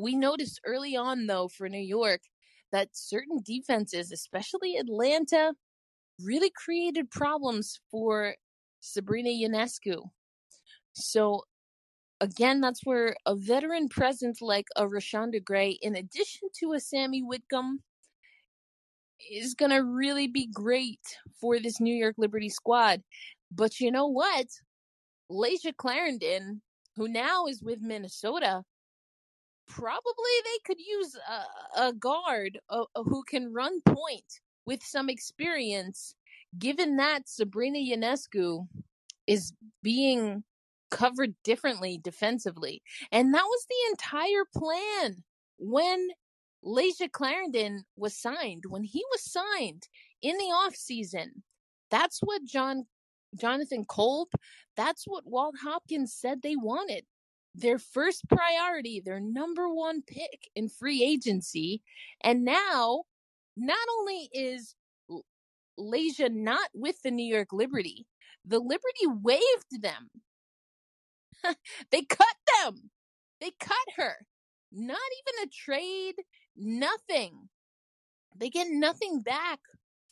we 0.00 0.14
noticed 0.14 0.60
early 0.64 0.96
on, 0.96 1.26
though, 1.26 1.48
for 1.48 1.68
New 1.68 1.78
York, 1.78 2.20
that 2.72 2.88
certain 2.92 3.40
defenses, 3.44 4.12
especially 4.12 4.76
Atlanta, 4.76 5.54
really 6.22 6.50
created 6.50 7.10
problems 7.10 7.78
for 7.90 8.34
Sabrina 8.80 9.30
Ionescu. 9.30 10.02
So, 10.92 11.44
again, 12.20 12.60
that's 12.60 12.84
where 12.84 13.16
a 13.26 13.34
veteran 13.34 13.88
presence 13.88 14.40
like 14.40 14.66
a 14.76 14.84
Reshanda 14.84 15.42
Gray, 15.42 15.78
in 15.82 15.96
addition 15.96 16.48
to 16.60 16.72
a 16.72 16.80
Sammy 16.80 17.22
Whitcomb, 17.22 17.80
is 19.30 19.54
going 19.54 19.70
to 19.70 19.84
really 19.84 20.28
be 20.28 20.48
great 20.52 21.00
for 21.40 21.58
this 21.58 21.80
New 21.80 21.94
York 21.94 22.14
Liberty 22.18 22.48
squad. 22.48 23.02
But 23.50 23.80
you 23.80 23.90
know 23.90 24.06
what? 24.06 24.46
Layshia 25.30 25.76
Clarendon, 25.76 26.62
who 26.96 27.08
now 27.08 27.46
is 27.46 27.62
with 27.62 27.80
Minnesota, 27.80 28.62
probably 29.68 30.32
they 30.44 30.58
could 30.64 30.80
use 30.80 31.16
a, 31.28 31.88
a 31.88 31.92
guard 31.92 32.58
uh, 32.70 32.84
uh, 32.94 33.02
who 33.02 33.22
can 33.24 33.52
run 33.52 33.80
point 33.82 34.40
with 34.66 34.82
some 34.82 35.08
experience, 35.08 36.14
given 36.58 36.96
that 36.96 37.28
Sabrina 37.28 37.78
Ionescu 37.78 38.66
is 39.26 39.52
being 39.82 40.42
covered 40.90 41.34
differently 41.44 42.00
defensively. 42.02 42.82
And 43.12 43.32
that 43.34 43.44
was 43.44 43.66
the 43.68 43.90
entire 43.90 44.44
plan 44.54 45.22
when 45.58 46.08
Layshia 46.64 47.10
Clarendon 47.12 47.84
was 47.96 48.16
signed. 48.16 48.64
When 48.68 48.82
he 48.82 49.04
was 49.12 49.22
signed 49.22 49.88
in 50.22 50.36
the 50.38 50.44
off 50.44 50.74
season, 50.74 51.42
that's 51.90 52.20
what 52.20 52.44
John 52.44 52.86
Jonathan 53.38 53.84
Kolb, 53.84 54.28
that's 54.76 55.04
what 55.06 55.26
Walt 55.26 55.54
Hopkins 55.62 56.14
said 56.14 56.40
they 56.40 56.56
wanted 56.56 57.04
their 57.60 57.78
first 57.78 58.28
priority, 58.28 59.00
their 59.04 59.20
number 59.20 59.68
one 59.68 60.02
pick 60.02 60.48
in 60.54 60.68
free 60.68 61.02
agency. 61.02 61.82
And 62.20 62.44
now, 62.44 63.04
not 63.56 63.78
only 63.98 64.28
is 64.32 64.74
Layshia 65.78 66.32
not 66.32 66.68
with 66.74 67.00
the 67.02 67.10
New 67.10 67.26
York 67.26 67.52
Liberty, 67.52 68.06
the 68.44 68.58
Liberty 68.58 69.06
waived 69.06 69.82
them. 69.82 70.10
they 71.90 72.02
cut 72.02 72.36
them. 72.62 72.90
They 73.40 73.52
cut 73.60 73.76
her. 73.96 74.14
Not 74.72 74.98
even 74.98 75.48
a 75.48 75.50
trade, 75.50 76.14
nothing. 76.56 77.48
They 78.36 78.50
get 78.50 78.68
nothing 78.70 79.22
back 79.22 79.58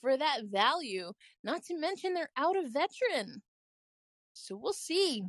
for 0.01 0.17
that 0.17 0.43
value, 0.45 1.13
not 1.45 1.65
to 1.65 1.79
mention 1.79 2.15
they're 2.15 2.31
out 2.37 2.57
of 2.57 2.73
veteran. 2.73 3.43
So 4.33 4.57
we'll 4.57 4.73
see. 4.73 5.23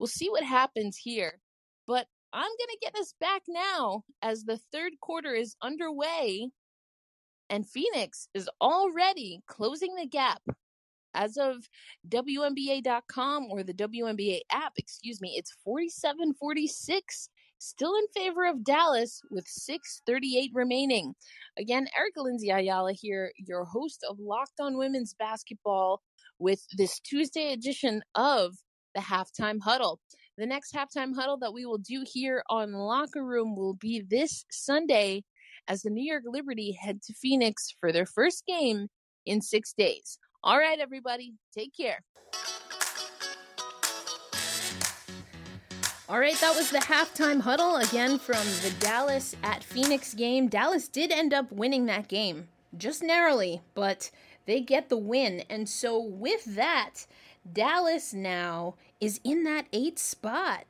We'll 0.00 0.08
see 0.08 0.30
what 0.30 0.42
happens 0.42 0.96
here. 0.96 1.38
But 1.86 2.06
I'm 2.32 2.42
going 2.42 2.70
to 2.70 2.78
get 2.80 2.96
us 2.96 3.14
back 3.20 3.42
now 3.46 4.04
as 4.22 4.44
the 4.44 4.58
third 4.72 4.92
quarter 5.00 5.34
is 5.34 5.56
underway 5.62 6.50
and 7.50 7.68
Phoenix 7.68 8.28
is 8.32 8.48
already 8.60 9.42
closing 9.46 9.94
the 9.96 10.06
gap. 10.06 10.40
As 11.12 11.36
of 11.36 11.68
WNBA.com 12.08 13.48
or 13.50 13.64
the 13.64 13.74
WNBA 13.74 14.40
app, 14.52 14.74
excuse 14.78 15.20
me, 15.20 15.34
it's 15.36 15.56
47 15.64 16.34
46, 16.38 17.28
still 17.58 17.96
in 17.96 18.04
favor 18.14 18.46
of 18.46 18.62
Dallas 18.62 19.20
with 19.28 19.44
6.38 19.44 20.50
remaining. 20.54 21.14
Again, 21.58 21.88
Erica 21.98 22.22
Lindsay 22.22 22.50
Ayala 22.50 22.92
here, 22.92 23.32
your 23.36 23.64
host 23.64 24.04
of 24.08 24.20
Locked 24.20 24.60
On 24.60 24.78
Women's 24.78 25.14
Basketball, 25.18 26.00
with 26.38 26.64
this 26.78 27.00
Tuesday 27.00 27.52
edition 27.52 28.02
of 28.14 28.54
the 28.94 29.00
halftime 29.00 29.60
huddle. 29.62 30.00
The 30.38 30.46
next 30.46 30.74
halftime 30.74 31.14
huddle 31.14 31.36
that 31.38 31.52
we 31.52 31.66
will 31.66 31.78
do 31.78 32.04
here 32.06 32.42
on 32.48 32.72
Locker 32.72 33.24
Room 33.24 33.56
will 33.56 33.74
be 33.74 34.02
this 34.08 34.44
Sunday 34.50 35.24
as 35.68 35.82
the 35.82 35.90
New 35.90 36.04
York 36.04 36.24
Liberty 36.26 36.72
head 36.72 37.02
to 37.02 37.14
Phoenix 37.14 37.74
for 37.78 37.92
their 37.92 38.06
first 38.06 38.44
game 38.46 38.88
in 39.26 39.40
six 39.42 39.72
days. 39.72 40.18
All 40.42 40.58
right, 40.58 40.78
everybody, 40.78 41.34
take 41.56 41.72
care. 41.76 42.00
All 46.08 46.18
right, 46.18 46.34
that 46.40 46.56
was 46.56 46.70
the 46.70 46.78
halftime 46.78 47.40
huddle 47.40 47.76
again 47.76 48.18
from 48.18 48.44
the 48.62 48.74
Dallas 48.80 49.36
at 49.44 49.62
Phoenix 49.62 50.12
game. 50.12 50.48
Dallas 50.48 50.88
did 50.88 51.12
end 51.12 51.32
up 51.32 51.52
winning 51.52 51.86
that 51.86 52.08
game 52.08 52.48
just 52.76 53.00
narrowly, 53.02 53.60
but 53.74 54.10
they 54.46 54.60
get 54.60 54.88
the 54.88 54.96
win. 54.96 55.44
And 55.48 55.68
so, 55.68 56.02
with 56.02 56.44
that, 56.56 57.06
Dallas 57.50 58.12
now 58.12 58.74
is 59.00 59.20
in 59.24 59.44
that 59.44 59.66
eighth 59.72 59.98
spot. 59.98 60.64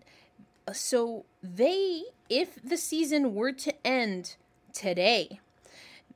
So, 0.72 1.24
they, 1.42 2.02
if 2.28 2.62
the 2.62 2.76
season 2.76 3.34
were 3.34 3.52
to 3.52 3.74
end 3.84 4.36
today, 4.72 5.40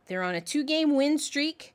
they're 0.07 0.23
on 0.23 0.35
a 0.35 0.41
two 0.41 0.65
game 0.65 0.95
win 0.95 1.19
streak. 1.19 1.75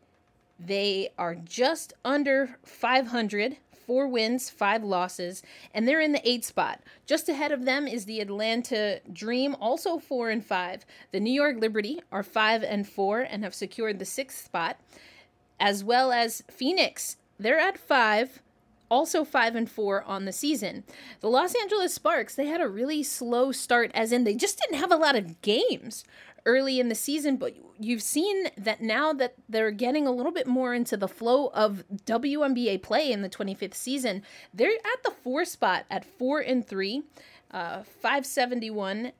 They 0.59 1.09
are 1.17 1.36
just 1.36 1.93
under 2.05 2.57
500 2.63 3.57
four 3.89 4.07
wins, 4.07 4.51
five 4.51 4.83
losses, 4.83 5.41
and 5.74 5.88
they're 5.88 6.00
in 6.00 6.12
the 6.12 6.29
eighth 6.29 6.45
spot. 6.45 6.79
Just 7.07 7.27
ahead 7.27 7.51
of 7.51 7.65
them 7.65 7.88
is 7.88 8.05
the 8.05 8.19
Atlanta 8.19 9.00
Dream, 9.12 9.55
also 9.59 9.98
four 9.98 10.29
and 10.29 10.45
five. 10.45 10.86
The 11.12 11.19
New 11.19 11.33
York 11.33 11.57
Liberty 11.57 12.00
are 12.12 12.21
five 12.21 12.62
and 12.62 12.88
four 12.88 13.21
and 13.21 13.43
have 13.43 13.55
secured 13.55 13.98
the 13.98 14.05
sixth 14.05 14.45
spot, 14.45 14.77
as 15.59 15.83
well 15.83 16.12
as 16.12 16.43
Phoenix. 16.51 17.17
They're 17.39 17.57
at 17.57 17.79
five, 17.79 18.43
also 18.89 19.24
five 19.24 19.55
and 19.55 19.69
four 19.69 20.03
on 20.03 20.25
the 20.25 20.31
season. 20.31 20.84
The 21.22 21.29
Los 21.29 21.55
Angeles 21.55 21.93
Sparks, 21.93 22.36
they 22.36 22.48
had 22.48 22.62
a 22.62 22.67
really 22.67 23.03
slow 23.03 23.51
start, 23.51 23.91
as 23.93 24.12
in 24.12 24.24
they 24.24 24.36
just 24.36 24.60
didn't 24.60 24.79
have 24.79 24.91
a 24.91 24.98
lot 24.98 25.15
of 25.15 25.41
games 25.41 26.03
early 26.46 26.79
in 26.79 26.89
the 26.89 26.96
season, 26.96 27.38
but 27.38 27.55
you've 27.79 28.01
seen 28.01 28.50
that 28.58 28.81
now 28.81 29.13
that 29.13 29.36
they're 29.48 29.72
getting 29.72 30.08
a 30.08 30.12
little 30.12 30.31
bit 30.31 30.48
more 30.48 30.74
into 30.74 30.98
the 30.98 31.08
flow 31.08 31.48
of 31.53 31.84
WNBA 32.05 32.81
play 32.81 33.12
in 33.12 33.22
the 33.22 33.29
25th 33.29 33.75
season, 33.75 34.24
they're 34.53 34.72
at 34.72 35.03
the 35.03 35.12
four 35.12 35.46
spot 35.46 35.86
at 35.89 36.05
four 36.05 36.39
and 36.39 36.67
three, 36.67 37.03
uh, 37.51 37.84
571 37.84 39.12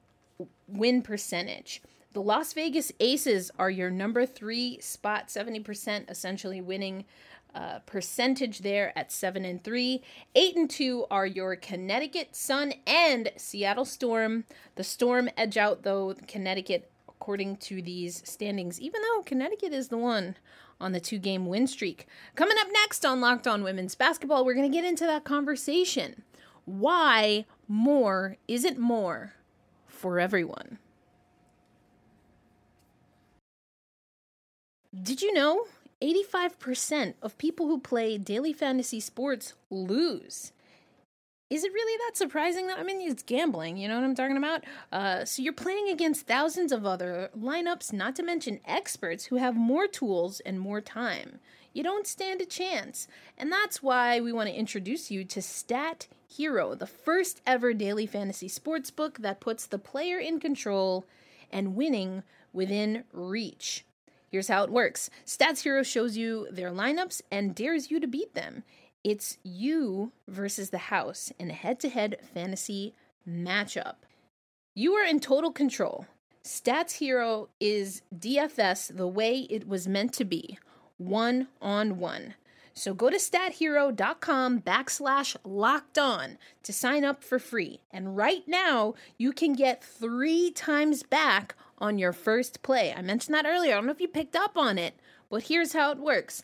win 0.68 1.02
percentage. 1.02 1.82
The 2.14 2.22
Las 2.22 2.54
Vegas 2.54 2.92
Aces 3.00 3.52
are 3.60 3.70
your 3.70 3.92
number 3.92 4.26
three 4.26 4.80
spot, 4.82 5.28
70% 5.28 6.10
essentially 6.10 6.60
winning 6.60 7.06
uh, 7.56 7.80
percentage 7.80 8.60
there 8.60 8.98
at 8.98 9.12
seven 9.12 9.46
and 9.46 9.64
three. 9.64 10.02
Eight 10.36 10.56
and 10.56 10.70
two 10.70 11.06
are 11.10 11.26
your 11.26 11.56
Connecticut 11.56 12.36
Sun 12.36 12.74
and 12.86 13.32
Seattle 13.38 13.86
Storm. 13.86 14.46
The 14.76 14.84
Storm 14.84 15.30
edge 15.38 15.58
out 15.58 15.84
though 15.84 16.16
Connecticut 16.28 16.92
according 17.08 17.58
to 17.58 17.82
these 17.82 18.22
standings, 18.26 18.80
even 18.80 19.02
though 19.02 19.22
Connecticut 19.24 19.74
is 19.74 19.90
the 19.90 19.98
one 19.98 20.36
on 20.80 20.94
the 20.94 21.00
two 21.00 21.20
game 21.20 21.46
win 21.46 21.68
streak. 21.68 22.08
Coming 22.36 22.58
up 22.60 22.68
next 22.72 23.06
on 23.06 23.20
Locked 23.20 23.48
On 23.48 23.64
Women's 23.64 23.96
Basketball, 23.96 24.46
we're 24.46 24.54
going 24.54 24.72
to 24.72 24.76
get 24.76 24.88
into 24.88 25.06
that 25.06 25.26
conversation. 25.26 26.24
Why 26.66 27.46
more 27.68 28.38
isn't 28.48 28.78
more 28.78 29.34
for 29.86 30.20
everyone? 30.20 30.80
Did 35.04 35.22
you 35.22 35.34
know 35.34 35.66
85% 36.02 37.16
of 37.22 37.38
people 37.38 37.68
who 37.68 37.80
play 37.80 38.18
daily 38.18 38.54
fantasy 38.54 39.00
sports 39.00 39.54
lose? 39.70 40.54
is 41.50 41.64
it 41.64 41.74
really 41.74 41.98
that 42.06 42.16
surprising 42.16 42.70
I 42.70 42.84
mean 42.84 43.02
it's 43.02 43.24
gambling, 43.24 43.78
you 43.78 43.88
know 43.88 43.96
what 43.96 44.04
I'm 44.04 44.16
talking 44.16 44.38
about? 44.38 44.64
Uh, 44.92 45.26
so 45.26 45.42
you're 45.42 45.54
playing 45.54 45.90
against 45.90 46.28
thousands 46.28 46.72
of 46.72 46.86
other 46.86 47.30
lineups, 47.38 47.92
not 47.92 48.16
to 48.18 48.24
mention 48.24 48.60
experts 48.66 49.26
who 49.26 49.38
have 49.38 49.56
more 49.56 49.88
tools 49.88 50.40
and 50.42 50.60
more 50.60 50.82
time. 50.82 51.40
You 51.74 51.84
don't 51.84 52.08
stand 52.08 52.42
a 52.42 52.46
chance. 52.46 53.08
And 53.38 53.52
that's 53.52 53.82
why 53.82 54.20
we 54.20 54.32
want 54.32 54.50
to 54.50 54.56
introduce 54.56 55.12
you 55.12 55.24
to 55.26 55.42
Stat 55.42 56.08
Hero, 56.28 56.76
the 56.76 56.88
first 56.88 57.42
ever 57.46 57.74
daily 57.74 58.06
fantasy 58.06 58.48
sports 58.48 58.92
book 58.92 59.20
that 59.20 59.40
puts 59.40 59.66
the 59.66 59.80
player 59.80 60.20
in 60.20 60.40
control 60.40 61.06
and 61.52 61.76
winning 61.76 62.24
within 62.54 63.06
reach. 63.12 63.86
Here's 64.32 64.48
how 64.48 64.64
it 64.64 64.70
works 64.70 65.10
Stats 65.26 65.64
Hero 65.64 65.84
shows 65.84 66.18
you 66.18 66.48
their 66.52 66.72
lineups 66.72 67.22
and 67.32 67.56
dares 67.56 67.92
you 67.92 68.00
to 68.00 68.08
beat 68.08 68.36
them. 68.36 68.64
It's 69.04 69.38
you 69.44 70.12
versus 70.28 70.70
the 70.70 70.78
house 70.78 71.32
in 71.40 71.50
a 71.50 71.54
head 71.54 71.80
to 71.82 71.90
head 71.90 72.18
fantasy 72.34 72.94
matchup. 73.28 73.96
You 74.76 74.94
are 74.94 75.06
in 75.06 75.20
total 75.20 75.52
control. 75.52 76.06
Stats 76.44 76.94
Hero 76.94 77.50
is 77.60 78.02
DFS 78.16 78.96
the 78.96 79.08
way 79.08 79.48
it 79.50 79.68
was 79.68 79.88
meant 79.88 80.14
to 80.14 80.26
be, 80.26 80.58
one 80.98 81.48
on 81.62 81.98
one. 81.98 82.36
So 82.74 82.94
go 82.94 83.10
to 83.10 83.18
stathero.com 83.18 84.62
backslash 84.62 85.36
locked 85.44 85.98
on 85.98 86.38
to 86.64 86.72
sign 86.72 87.04
up 87.04 87.24
for 87.24 87.38
free. 87.38 87.82
And 87.92 88.16
right 88.16 88.44
now, 88.48 88.94
you 89.18 89.34
can 89.34 89.52
get 89.52 89.84
three 89.84 90.52
times 90.52 91.04
back 91.04 91.56
on 91.80 91.98
your 91.98 92.14
first 92.14 92.62
play. 92.62 92.94
I 92.96 93.02
mentioned 93.02 93.36
that 93.36 93.46
earlier. 93.46 93.74
I 93.74 93.76
don't 93.76 93.86
know 93.86 93.92
if 93.92 94.02
you 94.02 94.08
picked 94.08 94.36
up 94.36 94.58
on 94.58 94.78
it, 94.78 94.96
but 95.30 95.44
here's 95.44 95.74
how 95.74 95.92
it 95.92 95.98
works. 95.98 96.44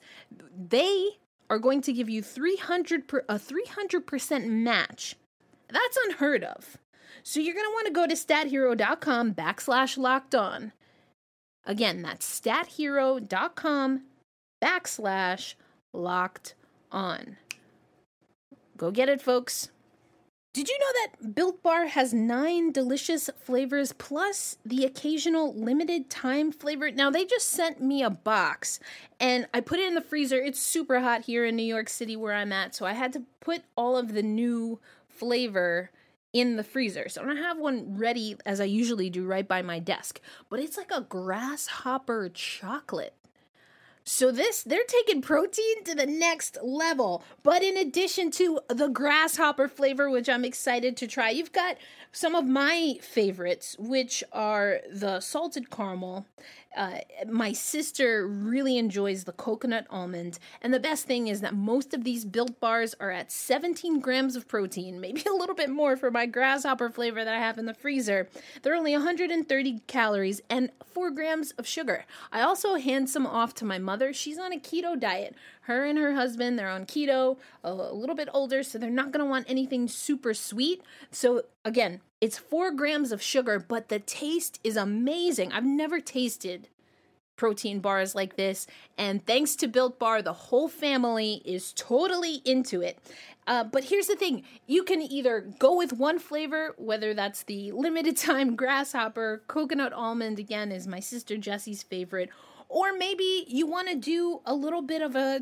They 0.56 1.17
are 1.50 1.60
going 1.60 1.82
to 1.82 1.93
give 1.93 2.10
you 2.10 2.21
300 2.21 3.08
per, 3.08 3.26
a 3.30 3.36
300% 3.36 4.48
match. 4.48 5.15
That's 5.69 5.98
unheard 6.06 6.43
of. 6.43 6.78
So 7.24 7.39
you're 7.39 7.56
going 7.56 7.65
to 7.65 7.71
want 7.71 7.88
to 7.88 7.93
go 7.93 8.08
to 8.08 8.13
stathero.com 8.13 9.34
backslash 9.34 9.98
locked 9.98 10.36
on. 10.36 10.74
Again, 11.65 12.02
that's 12.02 12.39
stathero.com 12.39 14.02
backslash 14.63 15.56
locked 15.93 16.56
on. 16.91 17.38
Go 18.78 18.91
get 18.91 19.10
it, 19.10 19.21
folks. 19.21 19.69
Did 20.56 20.70
you 20.70 20.80
know 20.80 20.86
that 21.04 21.36
Built 21.36 21.62
Bar 21.62 21.88
has 21.88 22.13
nine 22.13 22.72
delicious 22.72 23.30
flavors 23.44 23.91
plus 23.91 24.58
the 24.65 24.86
occasional 24.86 25.54
limited 25.54 26.10
time 26.10 26.54
flavor? 26.54 26.89
Now, 26.89 27.10
they 27.10 27.26
just 27.26 27.50
sent 27.50 27.82
me 27.82 28.02
a 28.02 28.10
box 28.10 28.80
and 29.20 29.48
I 29.54 29.60
put 29.60 29.80
it 29.80 29.88
in 29.89 29.96
the 29.96 30.02
freezer. 30.02 30.38
It's 30.38 30.62
super 30.62 31.02
hot 31.02 31.26
here 31.26 31.44
in 31.44 31.58
New 31.58 31.63
York 31.63 31.89
City 31.89 32.15
where 32.15 32.34
I'm 32.34 32.54
at, 32.54 32.74
so 32.74 32.86
I 32.86 32.94
had 32.94 33.12
to 33.12 33.24
put 33.41 33.63
all 33.76 33.98
of 33.98 34.13
the 34.13 34.24
new 34.24 34.80
flavor 35.10 35.91
in 36.32 36.56
the 36.56 36.63
freezer. 36.63 37.10
So 37.10 37.22
I 37.22 37.26
don't 37.26 37.36
have 37.36 37.58
one 37.58 37.98
ready 37.98 38.38
as 38.46 38.62
I 38.62 38.63
usually 38.63 39.10
do 39.10 39.26
right 39.26 39.46
by 39.46 39.62
my 39.62 39.80
desk, 39.80 40.22
but 40.50 40.62
it's 40.62 40.78
like 40.78 40.91
a 40.91 41.02
grasshopper 41.02 42.30
chocolate. 42.34 43.13
So 44.08 44.32
this 44.32 44.62
they're 44.62 44.84
taking 44.88 45.22
protein 45.24 45.84
to 45.86 45.96
the 45.96 46.06
next 46.06 46.60
level. 46.62 47.24
But 47.41 47.63
in 47.63 47.76
addition 47.76 48.30
to 48.32 48.60
the 48.68 48.88
grasshopper 48.88 49.68
flavor 49.68 50.12
which 50.12 50.30
I'm 50.30 50.46
excited 50.46 50.96
to 50.98 51.08
try, 51.08 51.32
you've 51.32 51.52
got 51.52 51.78
some 52.12 52.36
of 52.36 52.46
my 52.46 53.00
favorites 53.02 53.76
which 53.80 54.24
are 54.32 54.80
the 54.91 55.20
salted 55.20 55.72
caramel 55.72 56.28
uh, 56.76 57.00
my 57.28 57.54
sister 57.54 58.28
really 58.28 58.78
enjoys 58.78 59.24
the 59.24 59.32
coconut 59.32 59.88
almond. 59.89 60.39
And 60.62 60.74
the 60.74 60.80
best 60.80 61.06
thing 61.06 61.28
is 61.28 61.41
that 61.41 61.56
most 61.56 61.94
of 61.94 62.04
these 62.04 62.26
built 62.26 62.60
bars 62.60 62.94
are 63.00 63.12
at 63.12 63.32
17 63.32 64.00
grams 64.00 64.36
of 64.36 64.48
protein, 64.48 65.00
maybe 65.00 65.24
a 65.30 65.34
little 65.34 65.56
bit 65.56 65.70
more 65.70 65.96
for 65.96 66.12
my 66.12 66.26
grasshopper 66.26 66.89
flavor 66.89 67.24
that 67.24 67.34
I 67.34 67.39
have 67.39 67.58
in 67.58 67.65
the 67.65 67.74
freezer. 67.74 68.28
They're 68.62 68.76
only 68.76 68.94
130 68.94 69.80
calories 69.88 70.41
and 70.50 70.72
4 70.86 71.12
grams 71.12 71.52
of 71.52 71.68
sugar. 71.68 72.06
I 72.32 72.41
also 72.41 72.76
hand 72.76 73.10
some 73.10 73.26
off 73.26 73.54
to 73.56 73.65
my 73.65 73.80
mother. 73.80 73.94
She's 74.13 74.38
on 74.38 74.53
a 74.53 74.60
keto 74.60 74.99
diet. 74.99 75.36
Her 75.62 75.86
and 75.86 75.97
her 75.97 76.13
husband, 76.13 76.58
they're 76.58 76.69
on 76.69 76.86
keto, 76.86 77.38
a 77.63 77.73
little 77.73 78.15
bit 78.15 78.29
older, 78.34 78.63
so 78.63 78.77
they're 78.77 78.89
not 78.89 79.12
to 79.13 79.29
want 79.29 79.49
anything 79.49 79.88
super 79.88 80.34
sweet. 80.34 80.81
So, 81.12 81.43
again, 81.63 82.01
it's 82.21 82.38
four 82.38 82.71
grams 82.71 83.12
of 83.12 83.21
sugar, 83.21 83.60
but 83.60 83.89
the 83.89 83.99
taste 83.99 84.60
is 84.63 84.77
amazing. 84.77 85.51
I've 85.51 85.65
never 85.65 85.99
tasted 85.99 86.69
protein 87.36 87.79
bars 87.79 88.15
like 88.15 88.36
this. 88.36 88.67
And 88.97 89.25
thanks 89.25 89.55
to 89.58 89.67
Built 89.67 89.99
Bar, 89.99 90.21
the 90.21 90.34
whole 90.34 90.67
family 90.67 91.41
is 91.45 91.73
totally 91.73 92.41
into 92.45 92.81
it. 92.81 92.97
Uh, 93.47 93.63
but 93.63 93.86
here's 93.86 94.08
the 94.08 94.15
thing 94.15 94.43
you 94.65 94.84
can 94.84 95.01
either 95.01 95.41
go 95.60 95.75
with 95.77 95.93
one 95.93 96.17
flavor, 96.17 96.73
whether 96.77 97.13
that's 97.13 97.43
the 97.43 97.71
limited 97.73 98.17
time 98.17 98.55
grasshopper, 98.55 99.43
coconut 99.47 99.93
almond, 99.93 100.39
again, 100.39 100.71
is 100.71 100.88
my 100.88 100.99
sister 100.99 101.38
Jessie's 101.38 101.84
favorite, 101.84 102.29
or 102.69 102.93
maybe 102.93 103.45
you 103.47 103.65
want 103.67 103.89
to 103.89 103.95
do 103.95 104.41
a 104.45 104.54
little 104.54 104.82
bit 104.82 105.01
of 105.01 105.15
a, 105.15 105.41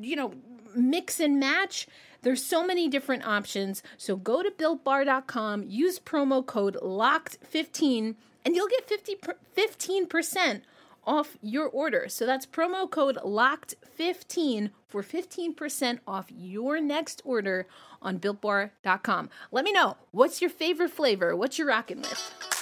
you 0.00 0.16
know, 0.16 0.34
mix 0.74 1.20
and 1.20 1.38
match. 1.38 1.86
There's 2.22 2.44
so 2.44 2.64
many 2.64 2.88
different 2.88 3.26
options. 3.26 3.82
So 3.96 4.16
go 4.16 4.42
to 4.42 4.50
builtbar.com, 4.50 5.64
use 5.66 5.98
promo 5.98 6.44
code 6.44 6.76
LOCKED15, 6.82 8.14
and 8.44 8.54
you'll 8.54 8.68
get 8.68 8.88
50 8.88 9.16
15% 9.56 10.62
off 11.04 11.36
your 11.42 11.68
order. 11.68 12.08
So 12.08 12.26
that's 12.26 12.46
promo 12.46 12.88
code 12.88 13.18
LOCKED15 13.24 14.70
for 14.86 15.02
15% 15.02 15.98
off 16.06 16.26
your 16.30 16.80
next 16.80 17.22
order 17.24 17.66
on 18.00 18.18
builtbar.com. 18.18 19.30
Let 19.50 19.64
me 19.64 19.72
know 19.72 19.96
what's 20.12 20.40
your 20.40 20.50
favorite 20.50 20.90
flavor? 20.90 21.34
What 21.34 21.58
you're 21.58 21.68
rocking 21.68 22.02
with? 22.02 22.61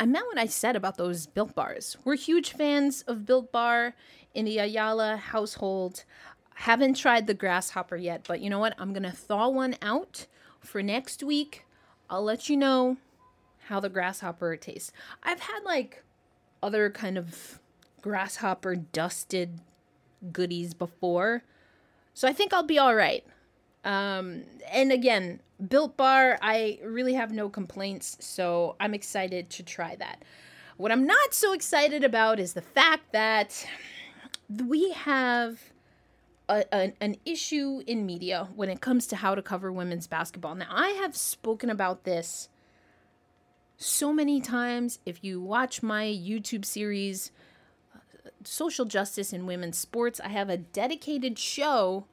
I 0.00 0.06
meant 0.06 0.24
what 0.28 0.38
I 0.38 0.46
said 0.46 0.76
about 0.76 0.96
those 0.96 1.26
Built 1.26 1.54
Bars. 1.54 1.98
We're 2.04 2.16
huge 2.16 2.54
fans 2.54 3.02
of 3.02 3.26
Built 3.26 3.52
Bar 3.52 3.94
in 4.32 4.46
the 4.46 4.56
Ayala 4.56 5.18
household. 5.18 6.04
Haven't 6.54 6.94
tried 6.94 7.26
the 7.26 7.34
grasshopper 7.34 7.96
yet, 7.96 8.24
but 8.26 8.40
you 8.40 8.48
know 8.48 8.58
what? 8.58 8.74
I'm 8.78 8.94
going 8.94 9.02
to 9.02 9.12
thaw 9.12 9.50
one 9.50 9.76
out 9.82 10.26
for 10.58 10.82
next 10.82 11.22
week. 11.22 11.66
I'll 12.08 12.24
let 12.24 12.48
you 12.48 12.56
know 12.56 12.96
how 13.66 13.78
the 13.78 13.90
grasshopper 13.90 14.56
tastes. 14.56 14.90
I've 15.22 15.40
had 15.40 15.64
like 15.66 16.02
other 16.62 16.88
kind 16.88 17.18
of 17.18 17.60
grasshopper 18.00 18.76
dusted 18.76 19.60
goodies 20.32 20.72
before. 20.72 21.44
So 22.14 22.26
I 22.26 22.32
think 22.32 22.54
I'll 22.54 22.62
be 22.62 22.78
all 22.78 22.94
right. 22.94 23.22
Um, 23.84 24.44
and 24.72 24.92
again, 24.92 25.40
Built 25.68 25.96
Bar, 25.96 26.38
I 26.40 26.78
really 26.82 27.14
have 27.14 27.32
no 27.32 27.48
complaints, 27.48 28.16
so 28.20 28.76
I'm 28.80 28.94
excited 28.94 29.50
to 29.50 29.62
try 29.62 29.96
that. 29.96 30.22
What 30.76 30.90
I'm 30.90 31.06
not 31.06 31.34
so 31.34 31.52
excited 31.52 32.04
about 32.04 32.40
is 32.40 32.54
the 32.54 32.62
fact 32.62 33.12
that 33.12 33.66
we 34.66 34.92
have 34.92 35.60
a, 36.48 36.64
a, 36.72 36.92
an 37.00 37.16
issue 37.24 37.82
in 37.86 38.06
media 38.06 38.48
when 38.54 38.68
it 38.70 38.80
comes 38.80 39.06
to 39.08 39.16
how 39.16 39.34
to 39.34 39.42
cover 39.42 39.70
women's 39.70 40.06
basketball. 40.06 40.54
Now, 40.54 40.68
I 40.70 40.88
have 40.90 41.16
spoken 41.16 41.70
about 41.70 42.04
this 42.04 42.48
so 43.76 44.12
many 44.12 44.40
times. 44.40 44.98
If 45.04 45.22
you 45.22 45.40
watch 45.40 45.82
my 45.82 46.04
YouTube 46.04 46.64
series, 46.64 47.30
uh, 47.94 48.30
Social 48.44 48.84
Justice 48.84 49.32
in 49.32 49.46
Women's 49.46 49.78
Sports, 49.78 50.20
I 50.20 50.28
have 50.28 50.48
a 50.48 50.56
dedicated 50.56 51.38
show 51.38 52.06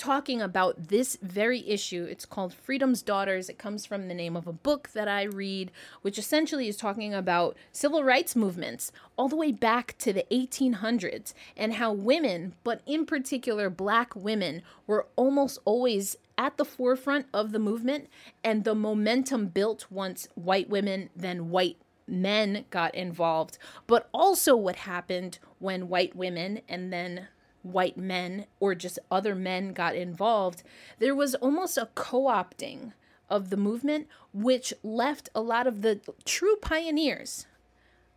talking 0.00 0.40
about 0.40 0.88
this 0.88 1.18
very 1.20 1.68
issue. 1.68 2.06
It's 2.08 2.24
called 2.24 2.54
Freedom's 2.54 3.02
Daughters. 3.02 3.50
It 3.50 3.58
comes 3.58 3.84
from 3.84 4.08
the 4.08 4.14
name 4.14 4.34
of 4.34 4.46
a 4.46 4.52
book 4.52 4.88
that 4.94 5.08
I 5.08 5.24
read, 5.24 5.70
which 6.00 6.18
essentially 6.18 6.68
is 6.68 6.78
talking 6.78 7.12
about 7.12 7.54
civil 7.70 8.02
rights 8.02 8.34
movements 8.34 8.92
all 9.18 9.28
the 9.28 9.36
way 9.36 9.52
back 9.52 9.98
to 9.98 10.14
the 10.14 10.24
1800s 10.32 11.34
and 11.54 11.74
how 11.74 11.92
women, 11.92 12.54
but 12.64 12.80
in 12.86 13.04
particular 13.04 13.68
black 13.68 14.16
women, 14.16 14.62
were 14.86 15.06
almost 15.16 15.58
always 15.66 16.16
at 16.38 16.56
the 16.56 16.64
forefront 16.64 17.26
of 17.34 17.52
the 17.52 17.58
movement 17.58 18.08
and 18.42 18.64
the 18.64 18.74
momentum 18.74 19.48
built 19.48 19.86
once 19.90 20.26
white 20.34 20.70
women, 20.70 21.10
then 21.14 21.50
white 21.50 21.76
men 22.08 22.64
got 22.70 22.94
involved, 22.94 23.58
but 23.86 24.08
also 24.14 24.56
what 24.56 24.76
happened 24.76 25.38
when 25.58 25.90
white 25.90 26.16
women 26.16 26.62
and 26.70 26.90
then 26.90 27.28
white 27.62 27.96
men 27.96 28.46
or 28.58 28.74
just 28.74 28.98
other 29.10 29.34
men 29.34 29.72
got 29.72 29.94
involved, 29.94 30.62
there 30.98 31.14
was 31.14 31.34
almost 31.36 31.76
a 31.76 31.88
co 31.94 32.24
opting 32.24 32.92
of 33.28 33.50
the 33.50 33.56
movement, 33.56 34.08
which 34.32 34.74
left 34.82 35.28
a 35.34 35.40
lot 35.40 35.66
of 35.66 35.82
the 35.82 36.00
true 36.24 36.56
pioneers 36.56 37.46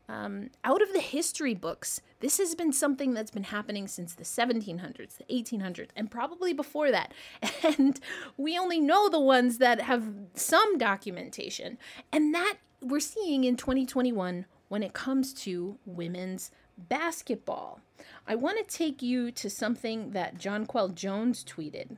um, 0.10 0.49
out 0.63 0.82
of 0.82 0.91
the 0.93 0.99
history 0.99 1.53
books. 1.53 2.01
This 2.19 2.38
has 2.38 2.56
been 2.56 2.73
something 2.73 3.13
that's 3.13 3.32
been 3.32 3.45
happening 3.45 3.88
since 3.88 4.13
the 4.13 4.23
1700s, 4.23 5.17
the 5.17 5.25
1800s, 5.25 5.89
and 5.95 6.10
probably 6.10 6.53
before 6.53 6.91
that. 6.91 7.13
And 7.63 7.99
we 8.38 8.58
only 8.58 8.79
know 8.79 9.10
the 9.10 9.19
ones 9.19 9.58
that 9.60 9.82
have 9.82 10.03
some 10.36 10.77
documentation. 10.77 11.77
And 12.12 12.34
that 12.36 12.56
we're 12.82 12.99
seeing 12.99 13.45
in 13.45 13.56
2021 13.56 14.45
when 14.67 14.84
it 14.84 14.93
comes 14.93 15.34
to 15.34 15.77
women's 15.86 16.51
basketball. 16.77 17.79
I 18.25 18.36
want 18.36 18.57
to 18.57 18.77
take 18.77 19.01
you 19.01 19.31
to 19.31 19.49
something 19.49 20.12
that 20.12 20.38
Jonquel 20.38 20.95
Jones 20.95 21.43
tweeted 21.43 21.97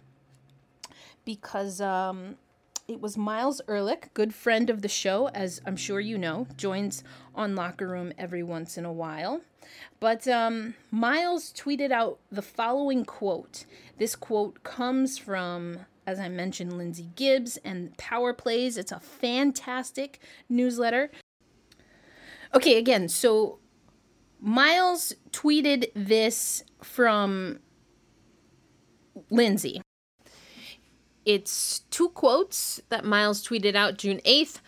because 1.24 1.80
um, 1.80 2.38
it 2.88 3.00
was 3.00 3.18
Miles 3.18 3.62
Ehrlich, 3.68 4.10
good 4.14 4.34
friend 4.34 4.70
of 4.70 4.82
the 4.82 4.88
show, 4.88 5.28
as 5.30 5.62
I'm 5.66 5.76
sure 5.76 6.00
you 6.00 6.18
know, 6.18 6.48
joins 6.58 7.04
on 7.36 7.56
Locker 7.56 7.88
Room 7.88 8.12
every 8.18 8.44
once 8.44 8.78
in 8.78 8.86
a 8.86 8.94
while. 8.94 9.42
But 10.00 10.28
um, 10.28 10.76
Miles 10.92 11.52
tweeted 11.54 11.92
out 11.92 12.20
the 12.32 12.42
following 12.42 13.06
quote. 13.06 13.66
This 13.98 14.16
quote 14.16 14.64
comes 14.64 15.18
from, 15.18 15.80
as 16.06 16.20
I 16.20 16.30
mentioned, 16.30 16.78
Lindsay 16.78 17.10
Gibbs 17.16 17.58
and 17.58 17.96
Power 17.98 18.34
Plays. 18.34 18.78
It's 18.78 18.92
a 18.92 19.00
fantastic 19.00 20.20
newsletter. 20.50 21.12
Okay, 22.54 22.78
again, 22.78 23.10
so 23.10 23.60
Miles 24.40 25.14
tweeted 25.32 25.92
this 25.96 26.64
from 26.84 27.60
Lindsay. 29.30 29.82
It's 31.26 31.80
two 31.90 32.10
quotes 32.10 32.80
that 32.90 33.04
Miles 33.04 33.46
tweeted 33.46 33.76
out 33.76 33.98
June 33.98 34.22
8th. 34.26 34.60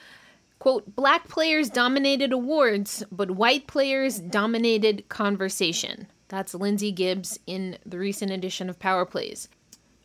Quote, 0.59 0.95
black 0.95 1.27
players 1.27 1.69
dominated 1.69 2.33
awards, 2.33 3.03
but 3.11 3.31
white 3.31 3.67
players 3.67 4.19
dominated 4.19 5.07
conversation. 5.07 6.07
That's 6.29 6.55
Lindsay 6.55 6.91
Gibbs 6.91 7.39
in 7.45 7.77
the 7.85 7.99
recent 7.99 8.31
edition 8.31 8.69
of 8.69 8.79
Power 8.79 9.05
Plays. 9.05 9.49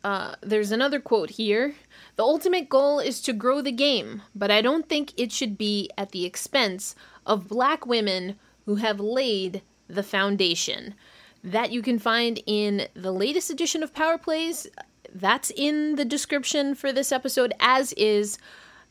Uh, 0.03 0.35
there's 0.41 0.71
another 0.71 0.99
quote 0.99 1.31
here. 1.31 1.73
The 2.17 2.23
ultimate 2.23 2.69
goal 2.69 2.99
is 2.99 3.21
to 3.21 3.33
grow 3.33 3.61
the 3.61 3.71
game, 3.71 4.21
but 4.35 4.51
I 4.51 4.61
don't 4.61 4.87
think 4.87 5.13
it 5.17 5.31
should 5.31 5.57
be 5.57 5.89
at 5.97 6.11
the 6.11 6.25
expense 6.25 6.95
of 7.25 7.47
black 7.47 7.85
women 7.85 8.37
who 8.65 8.75
have 8.75 8.99
laid 8.99 9.61
the 9.87 10.03
foundation. 10.03 10.95
That 11.43 11.71
you 11.71 11.81
can 11.81 11.99
find 11.99 12.41
in 12.45 12.87
the 12.93 13.11
latest 13.11 13.49
edition 13.49 13.83
of 13.83 13.93
Power 13.93 14.17
Plays. 14.17 14.67
That's 15.13 15.51
in 15.51 15.95
the 15.95 16.05
description 16.05 16.73
for 16.73 16.91
this 16.91 17.11
episode, 17.11 17.53
as 17.59 17.93
is 17.93 18.37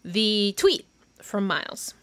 the 0.04 0.54
tweet 0.56 0.86
from 1.22 1.46
Miles. 1.46 1.94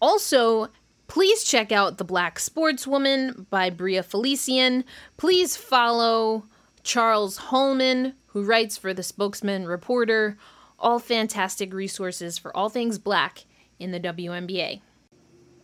Also, 0.00 0.68
please 1.08 1.44
check 1.44 1.70
out 1.70 1.98
The 1.98 2.04
Black 2.04 2.38
Sportswoman 2.38 3.46
by 3.50 3.68
Bria 3.68 4.02
Felicien. 4.02 4.84
Please 5.16 5.56
follow 5.56 6.44
Charles 6.82 7.36
Hallman, 7.36 8.14
who 8.28 8.42
writes 8.42 8.78
for 8.78 8.94
the 8.94 9.02
Spokesman 9.02 9.66
Recorder. 9.66 10.38
All 10.78 10.98
fantastic 10.98 11.74
resources 11.74 12.38
for 12.38 12.56
all 12.56 12.70
things 12.70 12.98
black 12.98 13.44
in 13.78 13.90
the 13.90 14.00
WNBA. 14.00 14.80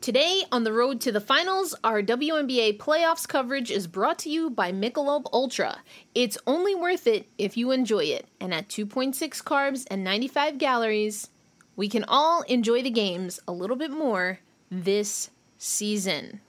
Today, 0.00 0.42
on 0.52 0.62
the 0.62 0.72
road 0.72 1.00
to 1.00 1.10
the 1.10 1.20
finals, 1.20 1.74
our 1.82 2.02
WNBA 2.02 2.78
playoffs 2.78 3.26
coverage 3.26 3.70
is 3.70 3.86
brought 3.86 4.18
to 4.20 4.30
you 4.30 4.50
by 4.50 4.70
Michelob 4.70 5.26
Ultra. 5.32 5.78
It's 6.14 6.38
only 6.46 6.74
worth 6.74 7.06
it 7.06 7.26
if 7.38 7.56
you 7.56 7.72
enjoy 7.72 8.04
it, 8.04 8.26
and 8.40 8.54
at 8.54 8.68
2.6 8.68 9.16
carbs 9.42 9.84
and 9.90 10.04
95 10.04 10.58
calories, 10.58 11.30
we 11.74 11.88
can 11.88 12.04
all 12.06 12.42
enjoy 12.42 12.82
the 12.82 12.90
games 12.90 13.40
a 13.48 13.52
little 13.52 13.74
bit 13.74 13.90
more 13.90 14.40
this 14.70 15.30
season. 15.58 16.40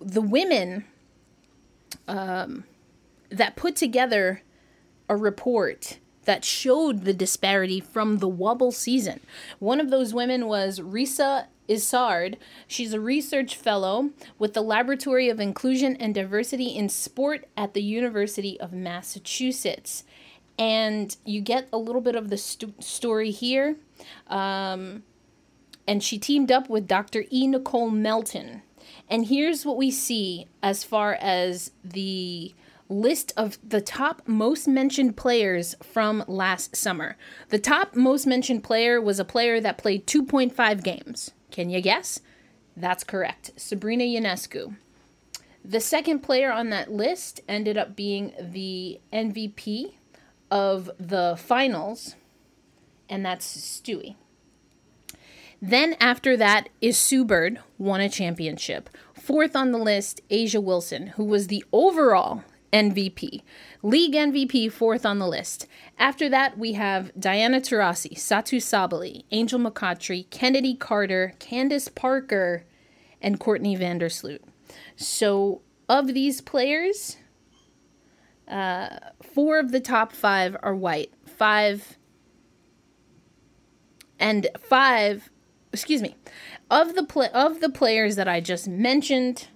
The 0.00 0.22
women 0.22 0.84
um, 2.08 2.64
that 3.30 3.56
put 3.56 3.76
together 3.76 4.42
a 5.08 5.16
report 5.16 5.98
that 6.24 6.44
showed 6.44 7.04
the 7.04 7.12
disparity 7.12 7.80
from 7.80 8.18
the 8.18 8.30
wubble 8.30 8.72
season. 8.72 9.20
One 9.58 9.80
of 9.80 9.90
those 9.90 10.14
women 10.14 10.46
was 10.46 10.80
Risa 10.80 11.46
Isard. 11.68 12.36
She's 12.66 12.92
a 12.92 13.00
research 13.00 13.56
fellow 13.56 14.10
with 14.38 14.54
the 14.54 14.62
Laboratory 14.62 15.28
of 15.28 15.40
Inclusion 15.40 15.96
and 15.96 16.14
Diversity 16.14 16.76
in 16.76 16.88
Sport 16.88 17.46
at 17.56 17.74
the 17.74 17.82
University 17.82 18.58
of 18.60 18.72
Massachusetts. 18.72 20.04
And 20.58 21.16
you 21.24 21.40
get 21.40 21.68
a 21.72 21.78
little 21.78 22.00
bit 22.00 22.14
of 22.14 22.28
the 22.30 22.36
st- 22.36 22.82
story 22.82 23.30
here. 23.30 23.76
Um, 24.28 25.02
and 25.86 26.02
she 26.02 26.18
teamed 26.18 26.52
up 26.52 26.68
with 26.68 26.86
Dr. 26.86 27.24
E. 27.30 27.46
Nicole 27.46 27.90
Melton. 27.90 28.62
And 29.08 29.26
here's 29.26 29.66
what 29.66 29.76
we 29.76 29.90
see 29.90 30.46
as 30.62 30.84
far 30.84 31.14
as 31.14 31.72
the 31.82 32.54
list 32.88 33.32
of 33.36 33.58
the 33.66 33.80
top 33.80 34.22
most 34.26 34.68
mentioned 34.68 35.16
players 35.16 35.74
from 35.82 36.24
last 36.26 36.76
summer. 36.76 37.16
The 37.48 37.58
top 37.58 37.96
most 37.96 38.26
mentioned 38.26 38.62
player 38.62 39.00
was 39.00 39.18
a 39.18 39.24
player 39.24 39.60
that 39.60 39.78
played 39.78 40.06
2.5 40.06 40.82
games. 40.82 41.32
Can 41.54 41.70
you 41.70 41.80
guess? 41.80 42.18
That's 42.76 43.04
correct. 43.04 43.52
Sabrina 43.56 44.02
Ionescu. 44.02 44.74
The 45.64 45.78
second 45.78 46.18
player 46.18 46.50
on 46.50 46.70
that 46.70 46.90
list 46.90 47.42
ended 47.48 47.78
up 47.78 47.94
being 47.94 48.32
the 48.40 49.00
MVP 49.12 49.92
of 50.50 50.90
the 50.98 51.36
finals, 51.38 52.16
and 53.08 53.24
that's 53.24 53.46
Stewie. 53.46 54.16
Then 55.62 55.94
after 56.00 56.36
that 56.36 56.70
is 56.80 56.98
Sue 56.98 57.24
Bird, 57.24 57.60
won 57.78 58.00
a 58.00 58.08
championship. 58.08 58.90
Fourth 59.12 59.54
on 59.54 59.70
the 59.70 59.78
list, 59.78 60.22
A'ja 60.30 60.60
Wilson, 60.60 61.06
who 61.06 61.24
was 61.24 61.46
the 61.46 61.64
overall 61.72 62.42
MVP. 62.74 63.42
League 63.82 64.14
MVP, 64.14 64.70
fourth 64.72 65.06
on 65.06 65.20
the 65.20 65.28
list. 65.28 65.68
After 65.96 66.28
that, 66.28 66.58
we 66.58 66.72
have 66.72 67.12
Diana 67.18 67.60
Taurasi, 67.60 68.14
Satou 68.16 68.58
Sabally, 68.58 69.24
Angel 69.30 69.60
McCoughtry, 69.60 70.26
Chennedy 70.30 70.74
Carter, 70.74 71.34
Candace 71.38 71.88
Parker, 71.88 72.64
and 73.22 73.38
Courtney 73.38 73.76
Vandersloot. 73.76 74.40
So, 74.96 75.62
of 75.88 76.08
these 76.08 76.40
players, 76.40 77.16
uh, 78.48 78.98
four 79.22 79.60
of 79.60 79.70
the 79.70 79.80
top 79.80 80.12
five 80.12 80.56
are 80.62 80.74
white. 80.74 81.12
Five 81.26 81.96
and 84.18 84.48
five 84.58 85.30
excuse 85.74 86.00
me, 86.00 86.14
of 86.70 86.94
the 86.94 87.02
pla- 87.02 87.34
of 87.34 87.60
the 87.60 87.68
players 87.68 88.16
that 88.16 88.28
I 88.28 88.40
just 88.40 88.68
mentioned, 88.68 89.48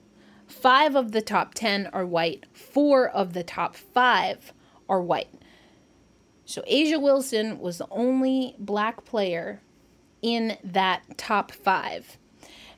five 0.49 0.97
of 0.97 1.13
the 1.13 1.23
top 1.23 1.55
ten 1.55 1.87
are 1.93 2.07
white. 2.07 2.47
Four 2.53 3.09
of 3.09 3.33
the 3.33 3.43
top 3.43 3.77
five 3.77 4.53
are 4.89 5.03
white. 5.03 5.33
So 6.45 6.63
A'ja 6.63 7.01
Wilson 7.01 7.59
was 7.59 7.79
the 7.79 7.87
only 7.91 8.57
black 8.59 9.05
player 9.05 9.61
in 10.23 10.57
that 10.65 11.03
top 11.19 11.53
five. 11.53 12.17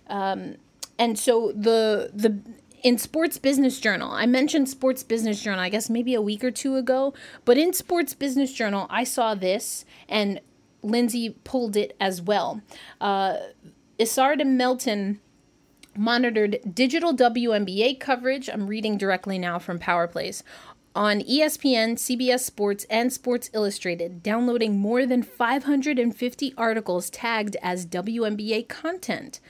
Um, 0.08 0.56
and 0.98 1.18
so 1.18 1.52
the 1.52 2.10
the 2.12 2.40
in 2.82 2.98
Sports 2.98 3.38
Business 3.38 3.78
Journal, 3.78 4.10
I 4.10 4.26
mentioned 4.26 4.68
Sports 4.68 5.02
Business 5.02 5.42
Journal, 5.42 5.60
I 5.60 5.68
guess 5.68 5.90
maybe 5.90 6.14
a 6.14 6.22
week 6.22 6.42
or 6.42 6.50
two 6.50 6.76
ago, 6.76 7.14
but 7.44 7.58
in 7.58 7.72
Sports 7.72 8.14
Business 8.14 8.52
Journal, 8.52 8.86
I 8.90 9.04
saw 9.04 9.34
this 9.34 9.84
and 10.08 10.40
Lindsay 10.82 11.36
pulled 11.44 11.76
it 11.76 11.94
as 12.00 12.22
well. 12.22 12.62
Uh, 13.00 13.36
Isarda 13.98 14.46
Melton 14.46 15.20
monitored 16.00 16.58
digital 16.72 17.14
WNBA 17.14 18.00
coverage. 18.00 18.48
I'm 18.48 18.68
reading 18.68 18.96
directly 18.96 19.38
now 19.38 19.58
from 19.58 19.78
Power 19.78 20.08
Plays 20.08 20.42
on 20.94 21.20
ESPN, 21.20 21.96
CBS 21.96 22.40
Sports, 22.40 22.86
and 22.88 23.12
Sports 23.12 23.50
Illustrated, 23.52 24.22
downloading 24.22 24.78
more 24.78 25.04
than 25.04 25.22
550 25.22 26.54
articles 26.56 27.10
tagged 27.10 27.58
as 27.62 27.84
WNBA 27.84 28.66
content. 28.66 29.40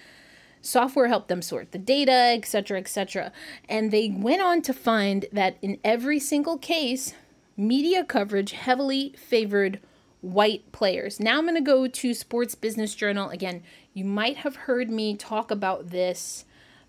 Software 0.60 1.06
helped 1.06 1.28
them 1.28 1.40
sort 1.40 1.70
the 1.70 1.78
data, 1.78 2.34
etc., 2.34 2.78
etc. 2.80 3.30
And 3.68 3.92
they 3.92 4.10
went 4.10 4.42
on 4.42 4.60
to 4.62 4.74
find 4.74 5.26
that 5.32 5.56
in 5.62 5.78
every 5.84 6.18
single 6.18 6.58
case, 6.58 7.14
media 7.56 8.04
coverage 8.04 8.52
heavily 8.52 9.14
favored 9.16 9.78
white 10.20 10.70
players. 10.72 11.20
Now 11.20 11.38
I'm 11.38 11.44
going 11.44 11.54
to 11.54 11.60
go 11.60 11.86
to 11.86 12.14
Sports 12.14 12.54
Business 12.54 12.94
Journal. 12.94 13.30
Again, 13.30 13.62
you 13.92 14.04
might 14.04 14.38
have 14.38 14.56
heard 14.56 14.90
me 14.90 15.16
talk 15.16 15.50
about 15.50 15.90
this 15.90 16.44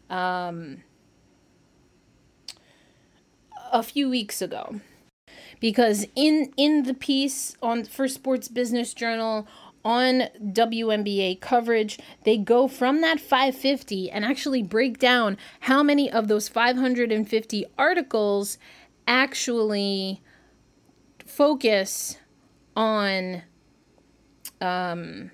um, 0.10 0.84
a 3.72 3.82
few 3.82 4.10
weeks 4.10 4.42
ago. 4.42 4.82
Because 5.60 6.08
in 6.16 6.52
in 6.58 6.84
the 6.84 6.94
piece 6.94 7.56
on 7.62 7.86
for 7.86 8.08
Sports 8.08 8.48
Business 8.48 8.94
Journal 8.94 9.48
on 9.84 10.24
WNBA 10.40 11.40
coverage, 11.40 12.00
they 12.24 12.38
go 12.38 12.68
from 12.68 13.02
that 13.02 13.20
550 13.20 14.12
and 14.12 14.26
actually 14.26 14.64
break 14.64 15.00
down 15.00 15.38
how 15.62 15.82
many 15.84 16.12
of 16.12 16.28
those 16.28 16.48
550 16.48 17.66
articles 17.78 18.58
actually 19.08 20.22
focus 21.26 22.18
on 22.76 23.44
um, 24.60 25.32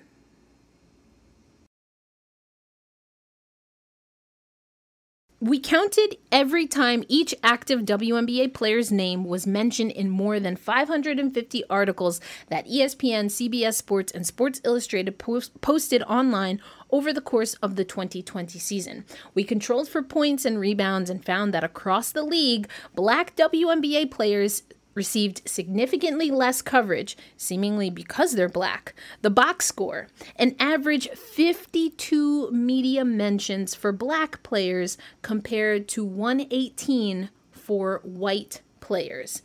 We 5.40 5.60
counted 5.60 6.16
every 6.32 6.66
time 6.66 7.04
each 7.06 7.32
active 7.44 7.82
WNBA 7.82 8.52
player's 8.54 8.90
name 8.90 9.22
was 9.22 9.46
mentioned 9.46 9.92
in 9.92 10.10
more 10.10 10.40
than 10.40 10.56
550 10.56 11.62
articles 11.70 12.20
that 12.48 12.66
ESPN, 12.66 13.26
CBS 13.26 13.74
Sports, 13.74 14.10
and 14.10 14.26
Sports 14.26 14.60
Illustrated 14.64 15.16
post- 15.16 15.60
posted 15.60 16.02
online 16.02 16.60
over 16.90 17.12
the 17.12 17.20
course 17.20 17.54
of 17.54 17.76
the 17.76 17.84
2020 17.84 18.58
season. 18.58 19.04
We 19.32 19.44
controlled 19.44 19.88
for 19.88 20.02
points 20.02 20.44
and 20.44 20.58
rebounds 20.58 21.08
and 21.08 21.24
found 21.24 21.54
that 21.54 21.62
across 21.62 22.10
the 22.10 22.24
league, 22.24 22.68
black 22.96 23.36
WNBA 23.36 24.10
players 24.10 24.64
received 24.98 25.48
significantly 25.48 26.30
less 26.30 26.60
coverage, 26.60 27.16
seemingly 27.36 27.88
because 27.88 28.32
they're 28.32 28.48
black. 28.48 28.94
The 29.22 29.30
box 29.30 29.64
score 29.64 30.08
an 30.36 30.56
average 30.58 31.08
52 31.10 32.50
media 32.50 33.04
mentions 33.04 33.74
for 33.74 33.92
black 33.92 34.42
players 34.42 34.98
compared 35.22 35.86
to 35.88 36.04
118 36.04 37.30
for 37.52 38.00
white 38.02 38.60
players. 38.80 39.40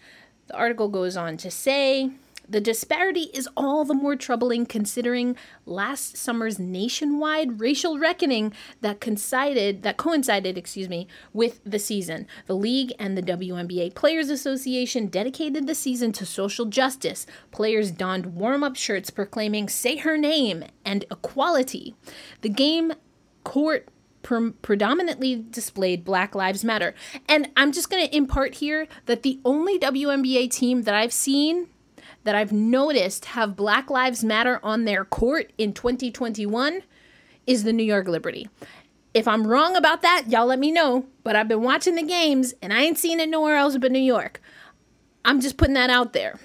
The 0.47 0.55
article 0.55 0.89
goes 0.89 1.15
on 1.15 1.37
to 1.37 1.51
say 1.51 2.09
the 2.53 2.61
disparity 2.61 3.31
is 3.33 3.49
all 3.57 3.83
the 3.83 3.95
more 3.95 4.15
troubling 4.15 4.67
considering 4.67 5.35
last 5.65 6.15
summer's 6.15 6.59
nationwide 6.59 7.59
racial 7.59 7.97
reckoning 7.97 8.53
that 8.81 9.01
coincided 9.01 9.81
that 9.81 9.97
coincided, 9.97 10.55
excuse 10.55 10.87
me, 10.87 11.07
with 11.33 11.61
the 11.65 11.79
season. 11.79 12.27
The 12.45 12.55
league 12.55 12.93
and 12.99 13.17
the 13.17 13.23
WNBA 13.23 13.95
Players 13.95 14.29
Association 14.29 15.07
dedicated 15.07 15.65
the 15.65 15.73
season 15.73 16.11
to 16.11 16.27
social 16.27 16.65
justice. 16.65 17.25
Players 17.49 17.89
donned 17.89 18.35
warm-up 18.35 18.75
shirts 18.75 19.09
proclaiming 19.09 19.67
"Say 19.67 19.97
her 19.97 20.15
name" 20.15 20.63
and 20.85 21.05
equality. 21.09 21.95
The 22.41 22.49
game 22.49 22.93
court 23.43 23.89
predominantly 24.21 25.43
displayed 25.49 26.05
Black 26.05 26.35
Lives 26.35 26.63
Matter. 26.63 26.93
And 27.27 27.49
I'm 27.57 27.71
just 27.71 27.89
going 27.89 28.07
to 28.07 28.15
impart 28.15 28.55
here 28.55 28.87
that 29.07 29.23
the 29.23 29.39
only 29.43 29.79
WNBA 29.79 30.51
team 30.51 30.83
that 30.83 30.93
I've 30.95 31.11
seen 31.11 31.67
that 32.23 32.35
I've 32.35 32.51
noticed 32.51 33.25
have 33.25 33.55
Black 33.55 33.89
Lives 33.89 34.23
Matter 34.23 34.59
on 34.63 34.85
their 34.85 35.05
court 35.05 35.51
in 35.57 35.73
2021 35.73 36.81
is 37.45 37.63
the 37.63 37.73
New 37.73 37.83
York 37.83 38.07
Liberty. 38.07 38.49
If 39.13 39.27
I'm 39.27 39.45
wrong 39.45 39.75
about 39.75 40.01
that, 40.01 40.25
y'all 40.27 40.47
let 40.47 40.59
me 40.59 40.71
know. 40.71 41.05
But 41.23 41.35
I've 41.35 41.47
been 41.47 41.61
watching 41.61 41.95
the 41.95 42.03
games 42.03 42.53
and 42.61 42.73
I 42.73 42.81
ain't 42.81 42.97
seen 42.97 43.19
it 43.19 43.29
nowhere 43.29 43.55
else 43.55 43.77
but 43.77 43.91
New 43.91 43.99
York. 43.99 44.41
I'm 45.25 45.39
just 45.39 45.57
putting 45.57 45.75
that 45.75 45.89
out 45.89 46.13
there. 46.13 46.39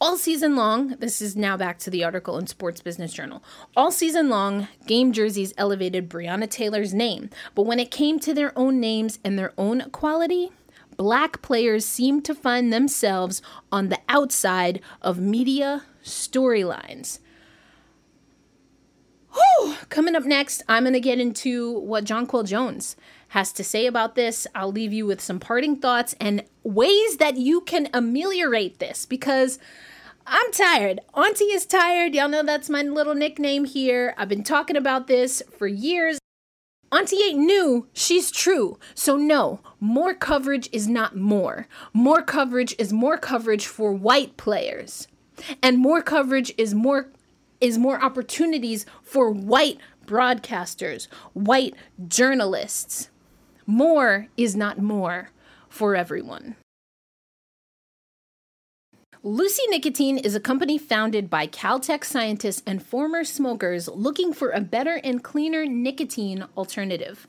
All 0.00 0.16
season 0.16 0.54
long, 0.54 0.90
this 1.00 1.20
is 1.20 1.34
now 1.34 1.56
back 1.56 1.80
to 1.80 1.90
the 1.90 2.04
article 2.04 2.38
in 2.38 2.46
Sports 2.46 2.80
Business 2.80 3.12
Journal. 3.12 3.42
All 3.76 3.90
season 3.90 4.28
long, 4.28 4.68
game 4.86 5.12
jerseys 5.12 5.52
elevated 5.58 6.08
Breonna 6.08 6.48
Taylor's 6.48 6.94
name, 6.94 7.30
but 7.56 7.64
when 7.64 7.80
it 7.80 7.90
came 7.90 8.20
to 8.20 8.32
their 8.32 8.56
own 8.56 8.78
names 8.78 9.18
and 9.24 9.36
their 9.36 9.52
own 9.58 9.80
equality, 9.80 10.52
black 10.98 11.40
players 11.40 11.86
seem 11.86 12.20
to 12.20 12.34
find 12.34 12.70
themselves 12.70 13.40
on 13.72 13.88
the 13.88 14.00
outside 14.10 14.82
of 15.00 15.18
media 15.18 15.84
storylines. 16.04 17.20
Whew. 19.32 19.76
Coming 19.88 20.16
up 20.16 20.24
next, 20.24 20.62
I'm 20.68 20.82
going 20.82 20.92
to 20.92 21.00
get 21.00 21.20
into 21.20 21.78
what 21.78 22.04
Jonquel 22.04 22.46
Jones 22.46 22.96
has 23.28 23.52
to 23.52 23.64
say 23.64 23.86
about 23.86 24.16
this. 24.16 24.46
I'll 24.54 24.72
leave 24.72 24.92
you 24.92 25.06
with 25.06 25.20
some 25.20 25.38
parting 25.38 25.76
thoughts 25.76 26.14
and 26.20 26.44
ways 26.64 27.18
that 27.18 27.36
you 27.36 27.60
can 27.60 27.88
ameliorate 27.94 28.78
this 28.78 29.06
because 29.06 29.58
I'm 30.26 30.50
tired. 30.52 31.00
Auntie 31.14 31.44
is 31.44 31.64
tired. 31.64 32.14
Y'all 32.14 32.28
know 32.28 32.42
that's 32.42 32.68
my 32.68 32.82
little 32.82 33.14
nickname 33.14 33.64
here. 33.64 34.14
I've 34.18 34.28
been 34.28 34.44
talking 34.44 34.76
about 34.76 35.06
this 35.06 35.42
for 35.56 35.66
years. 35.66 36.18
Auntie 36.90 37.22
ain't 37.22 37.38
new, 37.38 37.86
she's 37.92 38.30
true. 38.30 38.78
So, 38.94 39.16
no, 39.16 39.60
more 39.78 40.14
coverage 40.14 40.68
is 40.72 40.88
not 40.88 41.16
more. 41.16 41.66
More 41.92 42.22
coverage 42.22 42.74
is 42.78 42.92
more 42.92 43.18
coverage 43.18 43.66
for 43.66 43.92
white 43.92 44.36
players. 44.38 45.06
And 45.62 45.78
more 45.78 46.02
coverage 46.02 46.52
is 46.56 46.74
more 46.74 47.10
is 47.60 47.76
more 47.76 48.02
opportunities 48.02 48.86
for 49.02 49.30
white 49.30 49.78
broadcasters, 50.06 51.08
white 51.32 51.74
journalists. 52.06 53.10
More 53.66 54.28
is 54.36 54.56
not 54.56 54.80
more 54.80 55.30
for 55.68 55.94
everyone. 55.96 56.56
Lucy 59.24 59.62
Nicotine 59.68 60.16
is 60.16 60.36
a 60.36 60.40
company 60.40 60.78
founded 60.78 61.28
by 61.28 61.48
Caltech 61.48 62.04
scientists 62.04 62.62
and 62.64 62.80
former 62.80 63.24
smokers 63.24 63.88
looking 63.88 64.32
for 64.32 64.50
a 64.50 64.60
better 64.60 64.94
and 65.02 65.24
cleaner 65.24 65.66
nicotine 65.66 66.46
alternative. 66.56 67.26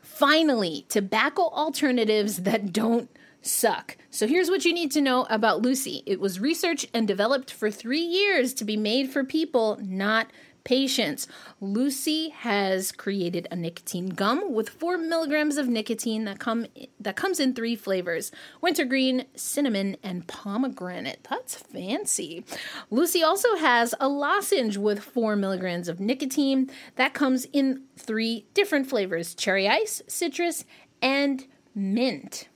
Finally, 0.00 0.86
tobacco 0.88 1.42
alternatives 1.42 2.42
that 2.42 2.72
don't 2.72 3.10
suck. 3.42 3.96
So 4.10 4.28
here's 4.28 4.48
what 4.48 4.64
you 4.64 4.72
need 4.72 4.92
to 4.92 5.00
know 5.00 5.26
about 5.28 5.62
Lucy 5.62 6.04
it 6.06 6.20
was 6.20 6.38
researched 6.38 6.86
and 6.94 7.08
developed 7.08 7.52
for 7.52 7.68
three 7.68 8.02
years 8.02 8.54
to 8.54 8.64
be 8.64 8.76
made 8.76 9.10
for 9.10 9.24
people, 9.24 9.76
not 9.82 10.28
patients. 10.68 11.26
Lucy 11.62 12.28
has 12.28 12.92
created 12.92 13.48
a 13.50 13.56
nicotine 13.56 14.10
gum 14.10 14.52
with 14.52 14.68
four 14.68 14.98
milligrams 14.98 15.56
of 15.56 15.66
nicotine 15.66 16.26
that 16.26 16.38
come 16.38 16.66
that 17.00 17.16
comes 17.16 17.40
in 17.40 17.54
three 17.54 17.74
flavors: 17.74 18.30
wintergreen, 18.60 19.24
cinnamon, 19.34 19.96
and 20.02 20.26
pomegranate. 20.26 21.26
That's 21.30 21.56
fancy. 21.56 22.44
Lucy 22.90 23.22
also 23.22 23.56
has 23.56 23.94
a 23.98 24.08
lozenge 24.08 24.76
with 24.76 25.02
four 25.02 25.36
milligrams 25.36 25.88
of 25.88 26.00
nicotine 26.00 26.70
that 26.96 27.14
comes 27.14 27.46
in 27.46 27.84
three 27.96 28.44
different 28.52 28.86
flavors: 28.90 29.34
cherry 29.34 29.66
ice, 29.66 30.02
citrus, 30.06 30.66
and 31.00 31.46
mint 31.74 32.48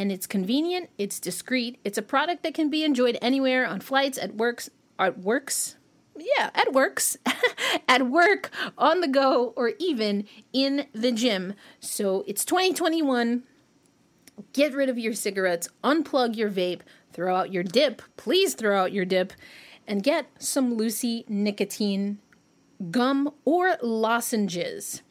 and 0.00 0.12
it's 0.12 0.28
convenient, 0.28 0.88
it's 0.96 1.18
discreet, 1.18 1.80
it's 1.82 1.98
a 1.98 2.02
product 2.02 2.44
that 2.44 2.54
can 2.54 2.70
be 2.70 2.84
enjoyed 2.84 3.18
anywhere 3.20 3.66
on 3.66 3.80
flights, 3.80 4.16
at 4.16 4.36
works, 4.36 4.70
at 4.96 5.18
works, 5.18 5.74
yeah, 6.20 6.50
at 6.54 6.72
works, 6.72 7.16
at 7.88 8.08
work, 8.08 8.50
on 8.76 9.00
the 9.00 9.08
go, 9.08 9.52
or 9.56 9.72
even 9.78 10.26
in 10.52 10.86
the 10.92 11.12
gym. 11.12 11.54
So 11.80 12.24
it's 12.26 12.44
2021. 12.44 13.44
Get 14.52 14.74
rid 14.74 14.88
of 14.88 14.98
your 14.98 15.14
cigarettes, 15.14 15.68
unplug 15.82 16.36
your 16.36 16.50
vape, 16.50 16.80
throw 17.12 17.34
out 17.34 17.52
your 17.52 17.64
dip. 17.64 18.02
Please 18.16 18.54
throw 18.54 18.80
out 18.80 18.92
your 18.92 19.04
dip 19.04 19.32
and 19.86 20.02
get 20.02 20.26
some 20.38 20.74
Lucy 20.74 21.24
nicotine 21.28 22.18
gum 22.90 23.32
or 23.44 23.76
lozenges. 23.82 25.02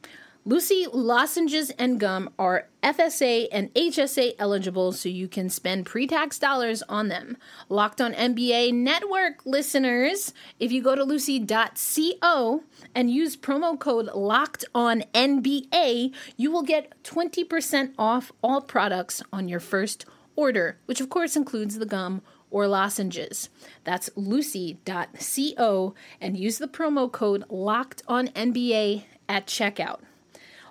Lucy 0.47 0.87
lozenges 0.93 1.71
and 1.71 1.99
gum 1.99 2.29
are 2.39 2.69
FSA 2.81 3.49
and 3.51 3.73
HSA 3.73 4.33
eligible, 4.39 4.93
so 4.93 5.09
you 5.09 5.27
can 5.27 5.49
spend 5.49 5.85
pre 5.85 6.07
tax 6.07 6.39
dollars 6.39 6.81
on 6.83 7.09
them. 7.09 7.35
Locked 7.67 7.99
on 7.99 8.13
NBA 8.13 8.73
network 8.73 9.45
listeners, 9.45 10.31
if 10.57 10.71
you 10.71 10.81
go 10.81 10.95
to 10.95 11.03
lucy.co 11.03 12.63
and 12.95 13.11
use 13.11 13.35
promo 13.35 13.77
code 13.77 14.05
locked 14.15 14.63
on 14.73 15.03
NBA, 15.13 16.15
you 16.37 16.49
will 16.49 16.63
get 16.63 16.93
20% 17.03 17.91
off 17.97 18.31
all 18.41 18.61
products 18.61 19.21
on 19.33 19.49
your 19.49 19.59
first 19.59 20.05
order, 20.37 20.77
which 20.85 21.01
of 21.01 21.09
course 21.09 21.35
includes 21.35 21.77
the 21.77 21.85
gum 21.85 22.21
or 22.49 22.69
lozenges. 22.69 23.49
That's 23.83 24.09
lucy.co 24.15 25.93
and 26.21 26.37
use 26.37 26.57
the 26.57 26.69
promo 26.69 27.11
code 27.11 27.43
locked 27.49 28.01
on 28.07 28.29
NBA 28.29 29.03
at 29.27 29.45
checkout. 29.45 29.99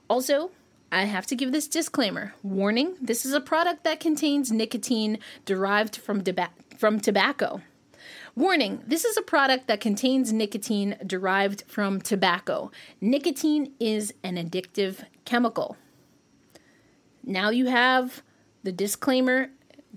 Also, 0.08 0.50
I 0.92 1.04
have 1.04 1.26
to 1.26 1.36
give 1.36 1.52
this 1.52 1.66
disclaimer. 1.66 2.34
Warning, 2.42 2.94
this 3.00 3.26
is 3.26 3.32
a 3.32 3.40
product 3.40 3.84
that 3.84 4.00
contains 4.00 4.52
nicotine 4.52 5.18
derived 5.44 5.96
from, 5.96 6.22
deba- 6.22 6.50
from 6.78 7.00
tobacco. 7.00 7.60
Warning, 8.36 8.82
this 8.86 9.04
is 9.04 9.16
a 9.16 9.22
product 9.22 9.66
that 9.66 9.80
contains 9.80 10.32
nicotine 10.32 10.96
derived 11.04 11.64
from 11.66 12.00
tobacco. 12.00 12.70
Nicotine 13.00 13.72
is 13.80 14.12
an 14.22 14.36
addictive 14.36 15.04
chemical. 15.24 15.76
Now 17.24 17.50
you 17.50 17.66
have 17.66 18.22
the 18.62 18.72
disclaimer. 18.72 19.48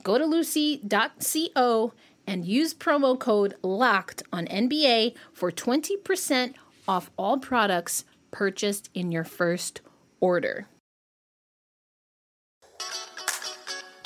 Go 0.01 0.17
to 0.17 0.25
lucy.co 0.25 1.93
and 2.25 2.45
use 2.45 2.73
promo 2.73 3.19
code 3.19 3.55
LOCKED 3.61 4.23
on 4.31 4.45
NBA 4.47 5.15
for 5.33 5.51
20% 5.51 6.53
off 6.87 7.11
all 7.17 7.37
products 7.37 8.05
purchased 8.31 8.89
in 8.93 9.11
your 9.11 9.23
first 9.23 9.81
order. 10.19 10.67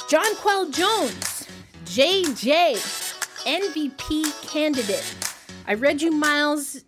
Jonquel 0.10 0.72
Jones, 0.72 1.48
JJ, 1.86 2.76
MVP 3.46 4.48
candidate. 4.48 5.16
I 5.66 5.74
read 5.74 6.02
you 6.02 6.12
Miles' 6.12 6.84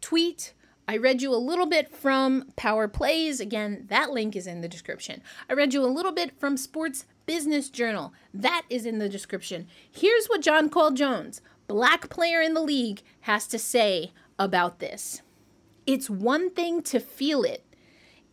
tweet. 0.00 0.52
I 0.88 0.98
read 0.98 1.20
you 1.20 1.34
a 1.34 1.36
little 1.36 1.66
bit 1.66 1.92
from 1.92 2.44
Power 2.56 2.86
Plays. 2.86 3.40
Again, 3.40 3.86
that 3.88 4.10
link 4.10 4.36
is 4.36 4.46
in 4.46 4.60
the 4.60 4.68
description. 4.68 5.20
I 5.50 5.54
read 5.54 5.74
you 5.74 5.84
a 5.84 5.86
little 5.86 6.12
bit 6.12 6.38
from 6.38 6.56
Sports 6.56 7.06
Business 7.26 7.70
Journal. 7.70 8.12
That 8.32 8.62
is 8.70 8.86
in 8.86 8.98
the 8.98 9.08
description. 9.08 9.66
Here's 9.90 10.26
what 10.26 10.42
John 10.42 10.70
Jonquel 10.70 10.94
Jones, 10.94 11.40
black 11.66 12.08
player 12.08 12.40
in 12.40 12.54
the 12.54 12.60
league, 12.60 13.02
has 13.22 13.48
to 13.48 13.58
say 13.58 14.12
about 14.38 14.78
this. 14.78 15.22
It's 15.86 16.08
one 16.08 16.50
thing 16.50 16.82
to 16.82 17.00
feel 17.00 17.42
it, 17.42 17.64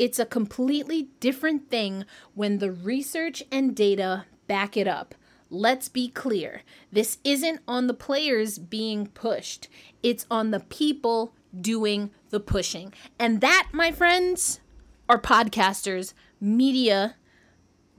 it's 0.04 0.20
a 0.20 0.26
completely 0.26 1.08
different 1.22 1.70
thing 1.70 2.04
when 2.36 2.58
the 2.58 2.74
research 2.74 3.42
and 3.50 3.74
data 3.74 4.26
back 4.48 4.76
it 4.76 4.86
up. 4.86 5.16
Let's 5.50 5.88
be 5.88 6.10
clear. 6.10 6.64
This 6.92 7.20
isn't 7.24 7.62
on 7.70 7.88
the 7.88 7.94
players 7.94 8.60
being 8.60 9.08
pushed. 9.08 9.70
It's 10.04 10.26
on 10.30 10.52
the 10.52 10.60
people 10.60 11.34
doing 11.58 12.12
the 12.32 12.42
pushing. 12.42 12.94
And 13.18 13.40
that, 13.40 13.70
my 13.72 13.94
friends, 13.94 14.60
are 15.08 15.22
podcasters, 15.22 16.12
media 16.42 17.16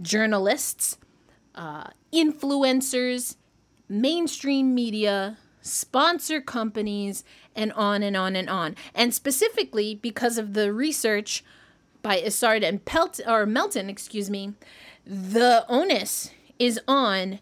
journalists, 0.02 0.98
uh, 1.54 1.84
influencers, 2.12 3.36
mainstream 3.88 4.74
media, 4.74 5.38
sponsor 5.62 6.42
companies, 6.42 7.24
and 7.56 7.72
on 7.72 8.02
and 8.02 8.14
on 8.14 8.36
and 8.36 8.50
on. 8.50 8.76
And 8.94 9.14
specifically 9.14 9.94
because 9.94 10.36
of 10.36 10.52
the 10.52 10.70
research 10.70 11.42
by 12.04 12.20
Isard 12.20 12.62
and 12.62 12.84
Pelt 12.84 13.18
or 13.26 13.46
Melton, 13.46 13.88
excuse 13.88 14.28
me, 14.30 14.52
the 15.06 15.64
onus 15.68 16.30
is 16.58 16.78
on 16.86 17.40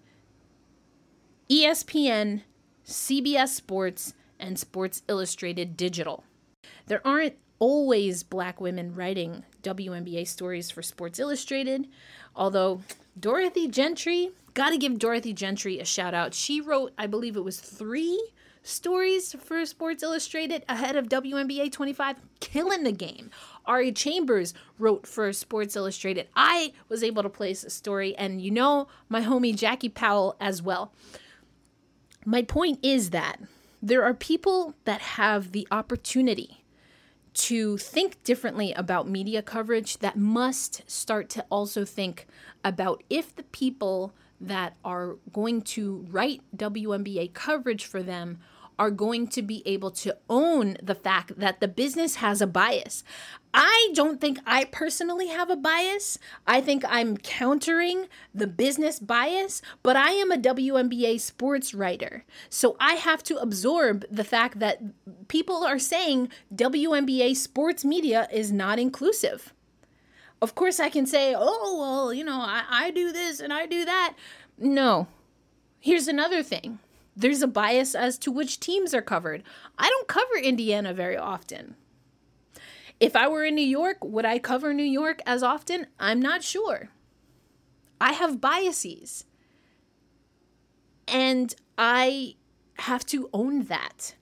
ESPN, 1.51 2.43
CBS 2.87 3.49
Sports, 3.49 4.15
and 4.39 4.59
Sports 4.59 5.03
Illustrated 5.09 5.77
Digital. 5.77 6.25
There 6.87 7.07
aren't 7.07 7.35
always 7.59 8.23
black 8.23 8.61
women 8.61 8.95
writing 8.95 9.45
WNBA 9.63 10.27
stories 10.29 10.71
for 10.71 10.81
Sports 10.81 11.19
Illustrated, 11.19 11.89
although 12.37 12.83
Dorothy 13.19 13.67
Gentry, 13.67 14.31
gotta 14.55 14.79
give 14.79 14.99
Dorothy 14.99 15.33
Gentry 15.33 15.81
a 15.81 15.85
shout 15.85 16.15
out. 16.15 16.35
She 16.35 16.61
wrote, 16.61 16.93
I 16.97 17.09
believe 17.09 17.37
it 17.37 17.45
was 17.45 17.61
three 17.61 18.31
stories 18.63 19.35
for 19.35 19.65
Sports 19.67 20.03
Illustrated 20.03 20.65
ahead 20.69 20.97
of 20.97 21.09
WNBA 21.09 21.73
25, 21.73 22.17
killing 22.41 22.85
the 22.85 22.93
game. 22.93 23.31
Ari 23.67 23.93
Chambers 23.93 24.55
wrote 24.79 25.07
for 25.07 25.33
Sports 25.33 25.77
Illustrated. 25.77 26.29
I 26.35 26.73
was 26.89 27.03
able 27.03 27.23
to 27.23 27.29
place 27.29 27.65
a 27.65 27.71
story, 27.71 28.17
and 28.17 28.41
you 28.41 28.51
know, 28.51 28.89
my 29.09 29.23
homie 29.23 29.57
Jackie 29.57 29.89
Powell 29.89 30.37
as 30.41 30.63
well. 30.63 30.93
My 32.25 32.43
point 32.43 32.79
is 32.83 33.11
that 33.11 33.41
there 33.83 34.05
are 34.05 34.15
people 34.15 34.75
that 34.85 35.01
have 35.01 35.53
the 35.53 35.67
opportunity 35.71 36.63
to 37.35 37.79
think 37.79 38.23
differently 38.25 38.73
about 38.73 39.09
media 39.09 39.43
coverage 39.43 39.99
that 39.99 40.17
must 40.17 40.89
start 40.91 41.29
to 41.31 41.45
also 41.51 41.85
think 41.85 42.27
about 42.63 43.03
if 43.09 43.35
the 43.35 43.43
people 43.45 44.13
that 44.41 44.77
are 44.85 45.17
going 45.33 45.63
to 45.63 46.07
write 46.11 46.43
WNBA 46.57 47.33
coverage 47.33 47.87
for 47.87 48.03
them 48.03 48.39
are 48.83 48.91
going 48.91 49.29
to 49.29 49.43
be 49.43 49.63
able 49.65 49.93
to 49.93 50.17
own 50.29 50.77
the 50.83 50.97
fact 50.97 51.39
that 51.39 51.61
the 51.61 51.69
business 51.69 52.17
has 52.17 52.43
a 52.43 52.49
bias. 52.49 53.05
I 53.55 53.93
don't 53.95 54.21
think 54.21 54.41
I 54.45 54.65
personally 54.65 55.29
have 55.29 55.51
a 55.51 55.57
bias. 55.57 56.19
I 56.49 56.61
think 56.61 56.83
I'm 56.89 57.17
countering 57.17 58.09
the 58.35 58.49
business 58.49 58.99
bias, 58.99 59.63
but 59.85 59.95
I 59.95 60.11
am 60.15 60.33
a 60.33 60.37
WNBA 60.37 61.21
sports 61.21 61.73
writer. 61.75 62.25
So 62.49 62.77
I 62.81 62.95
have 62.95 63.23
to 63.25 63.37
absorb 63.37 64.05
the 64.11 64.25
fact 64.25 64.59
that 64.59 64.83
people 65.29 65.63
are 65.63 65.79
saying 65.79 66.31
WNBA 66.53 67.37
sports 67.37 67.85
media 67.85 68.27
is 68.33 68.51
not 68.51 68.81
inclusive. 68.81 69.55
Of 70.41 70.57
course, 70.57 70.81
I 70.81 70.89
can 70.89 71.07
say, 71.07 71.37
oh, 71.39 71.79
well, 71.79 72.13
you 72.13 72.25
know, 72.25 72.41
I, 72.41 72.65
I 72.69 72.91
do 72.91 73.13
this 73.13 73.39
and 73.39 73.53
I 73.53 73.67
do 73.67 73.85
that. 73.85 74.17
No. 74.59 75.07
Here's 75.79 76.09
another 76.09 76.43
thing 76.43 76.81
there's 77.15 77.43
a 77.43 77.47
bias 77.47 77.95
as 77.95 78.19
to 78.19 78.31
which 78.31 78.61
teams 78.61 78.95
are 78.95 79.03
covered. 79.03 79.43
I 79.79 79.89
don't 79.89 80.09
cover 80.09 80.37
Indiana 80.43 80.95
very 80.95 81.17
often. 81.17 81.77
If 83.01 83.17
I 83.17 83.29
were 83.29 83.45
in 83.45 83.55
New 83.55 83.67
York, 83.67 83.99
would 84.03 84.25
I 84.25 84.39
cover 84.39 84.73
New 84.73 84.83
York 84.83 85.21
as 85.27 85.43
often? 85.43 85.89
I'm 85.99 86.21
not 86.21 86.43
sure. 86.43 86.91
I 88.01 88.13
have 88.13 88.41
biases. 88.41 89.25
And 91.09 91.55
I 91.77 92.37
have 92.79 93.05
to 93.07 93.29
own 93.33 93.65
that. 93.65 94.15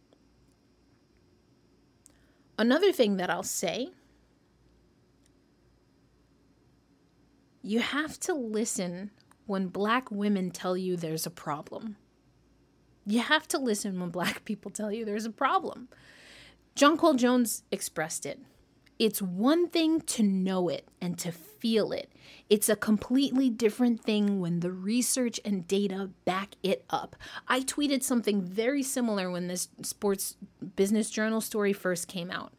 Another 2.59 2.93
thing 2.93 3.17
that 3.17 3.31
I'll 3.31 3.43
say 3.43 3.91
you 7.63 7.81
have 7.81 8.19
to 8.21 8.35
listen 8.35 9.11
when 9.47 9.69
black 9.69 10.11
women 10.11 10.51
tell 10.51 10.77
you 10.77 10.97
there's 10.97 11.27
a 11.27 11.31
problem. 11.31 11.97
You 13.07 13.21
have 13.21 13.49
to 13.49 13.59
listen 13.59 13.99
when 14.01 14.11
black 14.11 14.45
people 14.45 14.71
tell 14.71 14.93
you 14.93 15.05
there's 15.05 15.27
a 15.27 15.31
problem. 15.31 15.89
Jonquel 16.77 17.17
Jones 17.17 17.63
expressed 17.71 18.25
it. 18.25 18.41
It's 18.99 19.23
one 19.23 19.69
thing 19.69 20.03
to 20.03 20.23
know 20.23 20.69
it 20.69 20.87
and 21.01 21.19
to 21.21 21.33
feel 21.33 21.91
it. 21.91 22.13
It's 22.51 22.69
a 22.69 22.77
completely 22.77 23.49
different 23.49 24.03
thing 24.05 24.41
when 24.41 24.61
the 24.61 24.71
research 24.71 25.41
and 25.43 25.67
data 25.67 26.11
back 26.27 26.57
it 26.63 26.85
up. 26.91 27.17
I 27.49 27.61
tweeted 27.61 28.03
something 28.03 28.43
very 28.43 28.83
similar 28.83 29.31
when 29.31 29.49
this 29.49 29.69
sports 29.83 30.37
business 30.77 31.09
journal 31.09 31.41
story 31.41 31.73
first 31.73 32.09
came 32.09 32.31
out. 32.31 32.53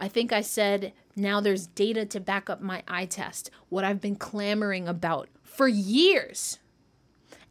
I 0.00 0.08
think 0.08 0.32
I 0.32 0.40
said, 0.40 0.92
now 1.14 1.40
there's 1.40 1.66
data 1.66 2.06
to 2.06 2.20
back 2.20 2.48
up 2.48 2.62
my 2.62 2.82
eye 2.88 3.06
test, 3.06 3.50
what 3.68 3.84
I've 3.84 4.00
been 4.00 4.16
clamoring 4.16 4.88
about 4.88 5.28
for 5.42 5.68
years. 5.68 6.58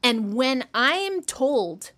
And 0.04 0.34
when 0.34 0.66
I 0.74 0.94
am 0.94 1.22
told, 1.22 1.92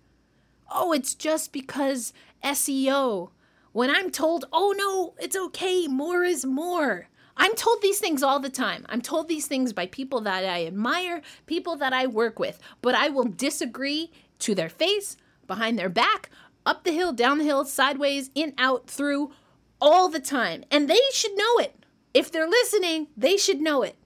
oh, 0.70 0.92
it's 0.92 1.14
just 1.14 1.52
because 1.52 2.12
SEO, 2.42 3.30
when 3.72 3.90
I'm 3.90 4.10
told, 4.10 4.46
oh 4.52 4.74
no, 4.76 5.14
it's 5.22 5.36
okay, 5.36 5.86
more 5.86 6.24
is 6.24 6.44
more. 6.44 7.08
I'm 7.36 7.54
told 7.54 7.80
these 7.80 8.00
things 8.00 8.22
all 8.22 8.40
the 8.40 8.50
time. 8.50 8.84
I'm 8.88 9.00
told 9.00 9.28
these 9.28 9.46
things 9.46 9.72
by 9.72 9.86
people 9.86 10.20
that 10.22 10.44
I 10.44 10.66
admire, 10.66 11.22
people 11.46 11.76
that 11.76 11.92
I 11.92 12.06
work 12.06 12.38
with, 12.38 12.58
but 12.82 12.94
I 12.94 13.08
will 13.08 13.24
disagree 13.24 14.10
to 14.40 14.54
their 14.54 14.68
face, 14.68 15.16
behind 15.46 15.78
their 15.78 15.88
back, 15.88 16.30
up 16.66 16.84
the 16.84 16.92
hill, 16.92 17.12
down 17.12 17.38
the 17.38 17.44
hill, 17.44 17.64
sideways, 17.64 18.30
in, 18.34 18.52
out, 18.58 18.88
through, 18.88 19.32
all 19.80 20.08
the 20.08 20.20
time. 20.20 20.64
And 20.70 20.88
they 20.88 21.00
should 21.12 21.36
know 21.36 21.58
it. 21.58 21.84
If 22.12 22.30
they're 22.30 22.48
listening, 22.48 23.06
they 23.16 23.36
should 23.36 23.60
know 23.60 23.82
it 23.82 23.96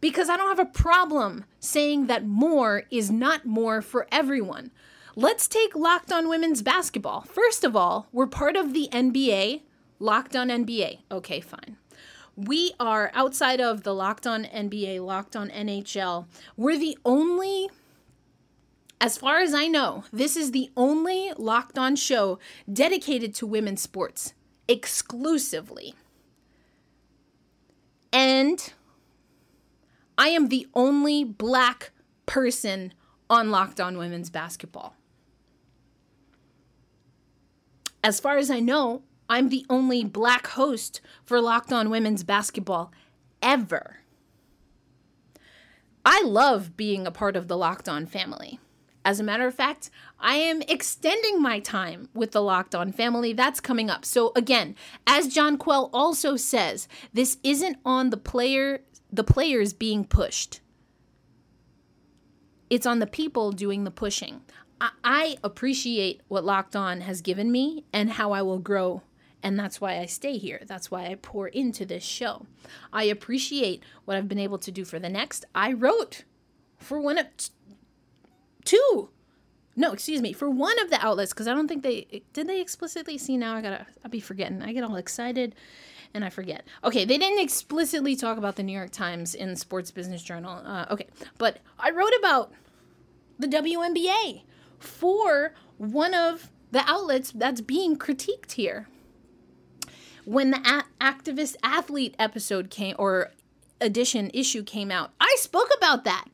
because 0.00 0.28
I 0.28 0.36
don't 0.36 0.48
have 0.48 0.58
a 0.58 0.70
problem 0.70 1.44
saying 1.58 2.06
that 2.06 2.26
more 2.26 2.84
is 2.90 3.10
not 3.10 3.46
more 3.46 3.82
for 3.82 4.06
everyone. 4.12 4.70
Let's 5.14 5.48
take 5.48 5.74
Locked 5.74 6.12
On 6.12 6.28
Women's 6.28 6.62
Basketball. 6.62 7.22
First 7.22 7.64
of 7.64 7.74
all, 7.74 8.06
we're 8.12 8.26
part 8.26 8.56
of 8.56 8.74
the 8.74 8.88
NBA, 8.92 9.62
Locked 9.98 10.36
On 10.36 10.48
NBA. 10.48 10.98
Okay, 11.10 11.40
fine. 11.40 11.76
We 12.36 12.74
are 12.78 13.10
outside 13.14 13.60
of 13.60 13.82
the 13.82 13.94
Locked 13.94 14.26
On 14.26 14.44
NBA, 14.44 15.04
Locked 15.04 15.34
On 15.34 15.48
NHL. 15.48 16.26
We're 16.56 16.78
the 16.78 16.98
only 17.04 17.70
as 19.00 19.18
far 19.18 19.40
as 19.40 19.52
I 19.52 19.66
know, 19.66 20.04
this 20.12 20.36
is 20.36 20.52
the 20.52 20.70
only 20.76 21.32
locked 21.36 21.78
on 21.78 21.96
show 21.96 22.38
dedicated 22.70 23.34
to 23.34 23.46
women's 23.46 23.82
sports 23.82 24.32
exclusively. 24.68 25.94
And 28.12 28.72
I 30.18 30.28
am 30.28 30.48
the 30.48 30.66
only 30.74 31.24
black 31.24 31.92
person 32.24 32.92
on 33.28 33.50
Locked 33.50 33.80
On 33.80 33.98
Women's 33.98 34.30
Basketball. 34.30 34.94
As 38.02 38.20
far 38.20 38.38
as 38.38 38.50
I 38.50 38.60
know, 38.60 39.02
I'm 39.28 39.48
the 39.48 39.66
only 39.68 40.04
black 40.04 40.46
host 40.48 41.00
for 41.24 41.40
Locked 41.40 41.72
On 41.72 41.90
Women's 41.90 42.22
Basketball 42.22 42.92
ever. 43.42 43.98
I 46.04 46.22
love 46.22 46.76
being 46.76 47.06
a 47.06 47.10
part 47.10 47.34
of 47.34 47.48
the 47.48 47.56
Locked 47.56 47.88
On 47.88 48.06
family. 48.06 48.60
As 49.04 49.20
a 49.20 49.24
matter 49.24 49.46
of 49.46 49.54
fact, 49.54 49.90
I 50.18 50.36
am 50.36 50.62
extending 50.62 51.42
my 51.42 51.60
time 51.60 52.08
with 52.14 52.32
the 52.32 52.42
Locked 52.42 52.74
On 52.74 52.92
family. 52.92 53.32
That's 53.32 53.60
coming 53.60 53.90
up. 53.90 54.04
So 54.04 54.32
again, 54.36 54.76
as 55.06 55.34
Jonquel 55.34 55.90
also 55.92 56.36
says, 56.36 56.88
this 57.12 57.38
isn't 57.42 57.78
on 57.84 58.10
the 58.10 58.16
player 58.16 58.82
the 59.12 59.24
players 59.24 59.72
being 59.72 60.04
pushed. 60.04 60.60
It's 62.68 62.86
on 62.86 62.98
the 62.98 63.06
people 63.06 63.52
doing 63.52 63.84
the 63.84 63.90
pushing. 63.90 64.42
I, 64.80 64.90
I 65.04 65.36
appreciate 65.44 66.22
what 66.28 66.44
Locked 66.44 66.76
On 66.76 67.02
has 67.02 67.20
given 67.20 67.52
me 67.52 67.84
and 67.92 68.10
how 68.10 68.32
I 68.32 68.42
will 68.42 68.58
grow 68.58 69.02
and 69.42 69.56
that's 69.56 69.80
why 69.80 69.98
I 69.98 70.06
stay 70.06 70.38
here. 70.38 70.62
That's 70.66 70.90
why 70.90 71.06
I 71.06 71.14
pour 71.14 71.46
into 71.46 71.86
this 71.86 72.02
show. 72.02 72.46
I 72.92 73.04
appreciate 73.04 73.84
what 74.04 74.16
I've 74.16 74.26
been 74.26 74.40
able 74.40 74.58
to 74.58 74.72
do 74.72 74.84
for 74.84 74.98
the 74.98 75.08
next. 75.08 75.44
I 75.54 75.72
wrote 75.72 76.24
for 76.78 77.00
one 77.00 77.16
of 77.16 77.26
two 78.64 79.10
no 79.76 79.92
excuse 79.92 80.20
me 80.20 80.32
for 80.32 80.50
one 80.50 80.78
of 80.80 80.90
the 80.90 81.04
outlets 81.04 81.32
because 81.32 81.46
i 81.46 81.54
don't 81.54 81.68
think 81.68 81.82
they 81.82 82.22
did 82.32 82.48
they 82.48 82.60
explicitly 82.60 83.16
see 83.16 83.36
now 83.36 83.54
i 83.54 83.62
gotta 83.62 83.86
i'll 84.04 84.10
be 84.10 84.20
forgetting 84.20 84.60
i 84.62 84.72
get 84.72 84.82
all 84.82 84.96
excited 84.96 85.54
and 86.14 86.24
i 86.24 86.28
forget 86.28 86.64
okay 86.84 87.04
they 87.04 87.18
didn't 87.18 87.40
explicitly 87.40 88.16
talk 88.16 88.38
about 88.38 88.56
the 88.56 88.62
new 88.62 88.72
york 88.72 88.90
times 88.90 89.34
in 89.34 89.56
sports 89.56 89.90
business 89.90 90.22
journal 90.22 90.62
uh, 90.64 90.86
okay 90.90 91.06
but 91.38 91.58
i 91.78 91.90
wrote 91.90 92.12
about 92.18 92.52
the 93.38 93.46
WNBA 93.46 94.42
for 94.78 95.52
one 95.76 96.14
of 96.14 96.50
the 96.70 96.82
outlets 96.86 97.32
that's 97.32 97.60
being 97.60 97.96
critiqued 97.96 98.52
here 98.52 98.88
when 100.24 100.50
the 100.50 100.58
a- 100.58 101.04
activist 101.04 101.56
athlete 101.62 102.14
episode 102.18 102.70
came 102.70 102.96
or 102.98 103.30
edition 103.80 104.30
issue 104.32 104.62
came 104.62 104.90
out 104.90 105.12
i 105.20 105.36
spoke 105.38 105.68
about 105.76 106.04
that 106.04 106.28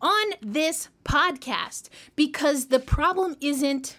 on 0.00 0.32
this 0.40 0.88
podcast 1.04 1.88
because 2.16 2.66
the 2.66 2.78
problem 2.78 3.36
isn't. 3.40 3.98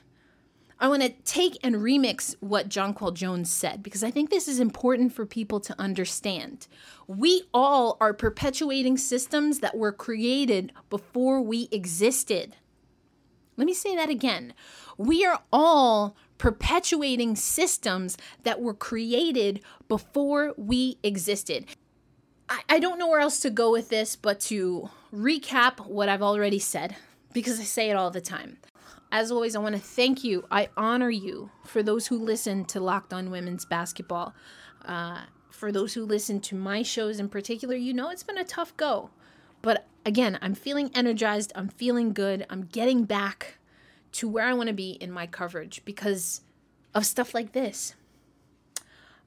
I 0.82 0.88
want 0.88 1.04
to 1.04 1.10
take 1.10 1.60
and 1.64 1.76
remix 1.76 2.36
what 2.40 2.68
Jonquel 2.68 3.14
Jones 3.14 3.52
said 3.52 3.84
because 3.84 4.04
I 4.04 4.10
think 4.10 4.32
this 4.32 4.48
is 4.48 4.60
important 4.60 5.14
for 5.14 5.28
people 5.28 5.60
to 5.60 5.80
understand. 5.80 6.68
We 7.06 7.44
all 7.54 7.98
are 8.02 8.16
perpetuating 8.16 8.98
systems 8.98 9.60
that 9.60 9.78
were 9.78 9.92
created 9.92 10.74
before 10.90 11.40
we 11.40 11.70
existed. 11.72 12.56
Let 13.58 13.68
me 13.68 13.76
say 13.76 13.96
that 13.96 14.10
again. 14.10 14.56
We 14.98 15.24
are 15.24 15.44
all 15.54 16.18
perpetuating 16.40 17.36
systems 17.36 18.18
that 18.42 18.60
were 18.60 18.74
created 18.74 19.62
before 19.88 20.56
we 20.58 20.98
existed. 21.04 21.68
I, 22.50 22.62
I 22.68 22.80
don't 22.80 22.98
know 22.98 23.08
where 23.08 23.20
else 23.20 23.40
to 23.42 23.52
go 23.52 23.72
with 23.72 23.90
this 23.90 24.16
but 24.16 24.40
to 24.42 24.90
recap 25.14 25.86
what 25.86 26.10
I've 26.10 26.24
already 26.24 26.58
said 26.58 26.96
because 27.34 27.60
I 27.60 27.64
say 27.66 27.92
it 27.92 27.96
all 27.96 28.10
the 28.10 28.20
time. 28.20 28.58
As 29.12 29.30
always, 29.30 29.56
I 29.56 29.60
want 29.60 29.76
to 29.76 29.82
thank 29.82 30.24
you. 30.24 30.46
I 30.50 30.70
honor 30.78 31.10
you 31.10 31.52
for 31.66 31.84
those 31.84 32.08
who 32.08 32.18
listen 32.18 32.64
to 32.66 32.80
Locked 32.80 33.14
On 33.14 33.30
Women's 33.30 33.66
Basketball. 33.66 34.34
Uh, 34.86 35.24
for 35.50 35.72
those 35.72 35.94
who 35.94 36.06
listen 36.06 36.40
to 36.42 36.56
my 36.56 36.82
shows 36.82 37.20
in 37.20 37.28
particular, 37.28 37.76
you 37.76 37.94
know 37.94 38.10
it's 38.10 38.24
been 38.24 38.38
a 38.38 38.46
tough 38.46 38.76
go. 38.78 39.10
But 39.62 39.86
again, 40.06 40.40
I'm 40.42 40.56
feeling 40.56 40.92
energized. 40.96 41.52
I'm 41.56 41.68
feeling 41.68 42.14
good. 42.14 42.46
I'm 42.50 42.64
getting 42.64 43.04
back 43.04 43.58
to 44.14 44.30
where 44.30 44.46
I 44.46 44.54
want 44.54 44.68
to 44.68 44.74
be 44.74 44.92
in 44.92 45.12
my 45.12 45.28
coverage 45.28 45.84
because 45.84 46.42
of 46.94 47.06
stuff 47.06 47.34
like 47.34 47.52
this. 47.52 47.96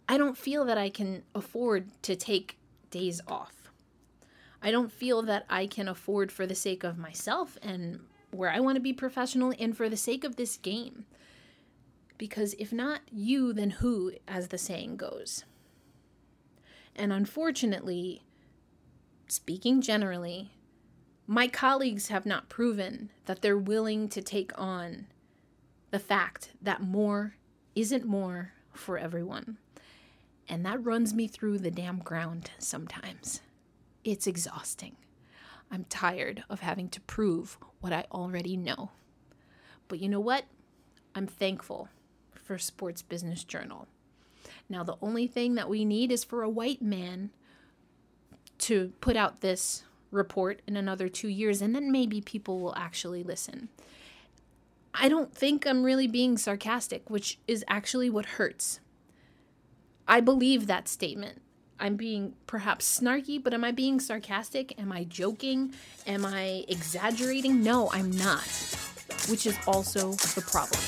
I 0.08 0.16
don't 0.16 0.36
feel 0.36 0.64
that 0.64 0.78
I 0.78 0.88
can 0.88 1.22
afford 1.34 1.88
to 2.02 2.16
take 2.16 2.56
days 2.90 3.20
off. 3.28 3.70
I 4.62 4.70
don't 4.70 4.90
feel 4.90 5.20
that 5.22 5.44
I 5.50 5.66
can 5.66 5.88
afford 5.88 6.32
for 6.32 6.46
the 6.46 6.54
sake 6.54 6.84
of 6.84 6.98
myself 6.98 7.58
and 7.62 8.00
where 8.34 8.50
I 8.50 8.60
want 8.60 8.76
to 8.76 8.80
be 8.80 8.92
professional 8.92 9.52
and 9.58 9.76
for 9.76 9.88
the 9.88 9.96
sake 9.96 10.24
of 10.24 10.36
this 10.36 10.56
game. 10.56 11.06
Because 12.18 12.54
if 12.58 12.72
not 12.72 13.00
you, 13.10 13.52
then 13.52 13.70
who, 13.70 14.12
as 14.28 14.48
the 14.48 14.58
saying 14.58 14.96
goes. 14.96 15.44
And 16.94 17.12
unfortunately, 17.12 18.22
speaking 19.26 19.80
generally, 19.80 20.52
my 21.26 21.48
colleagues 21.48 22.08
have 22.08 22.26
not 22.26 22.48
proven 22.48 23.10
that 23.24 23.42
they're 23.42 23.58
willing 23.58 24.08
to 24.10 24.22
take 24.22 24.52
on 24.58 25.06
the 25.90 25.98
fact 25.98 26.50
that 26.60 26.82
more 26.82 27.36
isn't 27.74 28.04
more 28.04 28.52
for 28.72 28.98
everyone. 28.98 29.56
And 30.48 30.64
that 30.66 30.84
runs 30.84 31.14
me 31.14 31.26
through 31.26 31.58
the 31.58 31.70
damn 31.70 31.98
ground 31.98 32.50
sometimes. 32.58 33.40
It's 34.04 34.26
exhausting. 34.26 34.96
I'm 35.70 35.84
tired 35.84 36.44
of 36.48 36.60
having 36.60 36.88
to 36.90 37.00
prove 37.02 37.58
what 37.80 37.92
I 37.92 38.04
already 38.12 38.56
know. 38.56 38.90
But 39.88 40.00
you 40.00 40.08
know 40.08 40.20
what? 40.20 40.44
I'm 41.14 41.26
thankful 41.26 41.88
for 42.32 42.58
Sports 42.58 43.02
Business 43.02 43.44
Journal. 43.44 43.88
Now, 44.68 44.82
the 44.84 44.96
only 45.02 45.26
thing 45.26 45.54
that 45.54 45.68
we 45.68 45.84
need 45.84 46.10
is 46.10 46.24
for 46.24 46.42
a 46.42 46.48
white 46.48 46.82
man 46.82 47.30
to 48.58 48.92
put 49.00 49.16
out 49.16 49.40
this 49.40 49.84
report 50.10 50.62
in 50.66 50.76
another 50.76 51.08
two 51.08 51.28
years, 51.28 51.60
and 51.60 51.74
then 51.74 51.90
maybe 51.90 52.20
people 52.20 52.60
will 52.60 52.74
actually 52.76 53.22
listen. 53.22 53.68
I 54.94 55.08
don't 55.08 55.34
think 55.34 55.66
I'm 55.66 55.82
really 55.82 56.06
being 56.06 56.38
sarcastic, 56.38 57.10
which 57.10 57.38
is 57.48 57.64
actually 57.68 58.08
what 58.08 58.26
hurts. 58.26 58.80
I 60.06 60.20
believe 60.20 60.66
that 60.66 60.88
statement. 60.88 61.40
I'm 61.84 61.96
being 61.96 62.32
perhaps 62.46 62.98
snarky, 62.98 63.44
but 63.44 63.52
am 63.52 63.62
I 63.62 63.70
being 63.70 64.00
sarcastic? 64.00 64.80
Am 64.80 64.90
I 64.90 65.04
joking? 65.04 65.74
Am 66.06 66.24
I 66.24 66.64
exaggerating? 66.66 67.62
No, 67.62 67.90
I'm 67.92 68.10
not, 68.10 68.48
which 69.28 69.44
is 69.44 69.54
also 69.66 70.12
the 70.12 70.40
problem. 70.40 70.80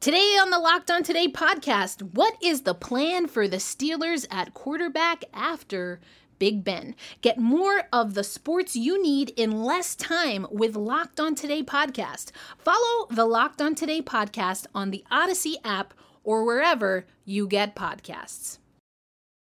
Today 0.00 0.36
on 0.42 0.50
the 0.50 0.58
Locked 0.58 0.90
On 0.90 1.02
Today 1.02 1.28
podcast, 1.28 2.02
what 2.12 2.36
is 2.42 2.60
the 2.62 2.74
plan 2.74 3.26
for 3.26 3.48
the 3.48 3.56
Steelers 3.56 4.26
at 4.30 4.52
quarterback 4.52 5.24
after 5.32 5.98
Big 6.42 6.64
Ben. 6.64 6.96
Get 7.20 7.38
more 7.38 7.84
of 7.92 8.14
the 8.14 8.24
sports 8.24 8.74
you 8.74 9.00
need 9.00 9.30
in 9.36 9.62
less 9.62 9.94
time 9.94 10.44
with 10.50 10.74
Locked 10.74 11.20
On 11.20 11.36
Today 11.36 11.62
podcast. 11.62 12.32
Follow 12.58 13.06
the 13.08 13.26
Locked 13.26 13.62
On 13.62 13.76
Today 13.76 14.02
podcast 14.02 14.66
on 14.74 14.90
the 14.90 15.04
Odyssey 15.08 15.58
app 15.64 15.94
or 16.24 16.42
wherever 16.44 17.06
you 17.24 17.46
get 17.46 17.76
podcasts. 17.76 18.58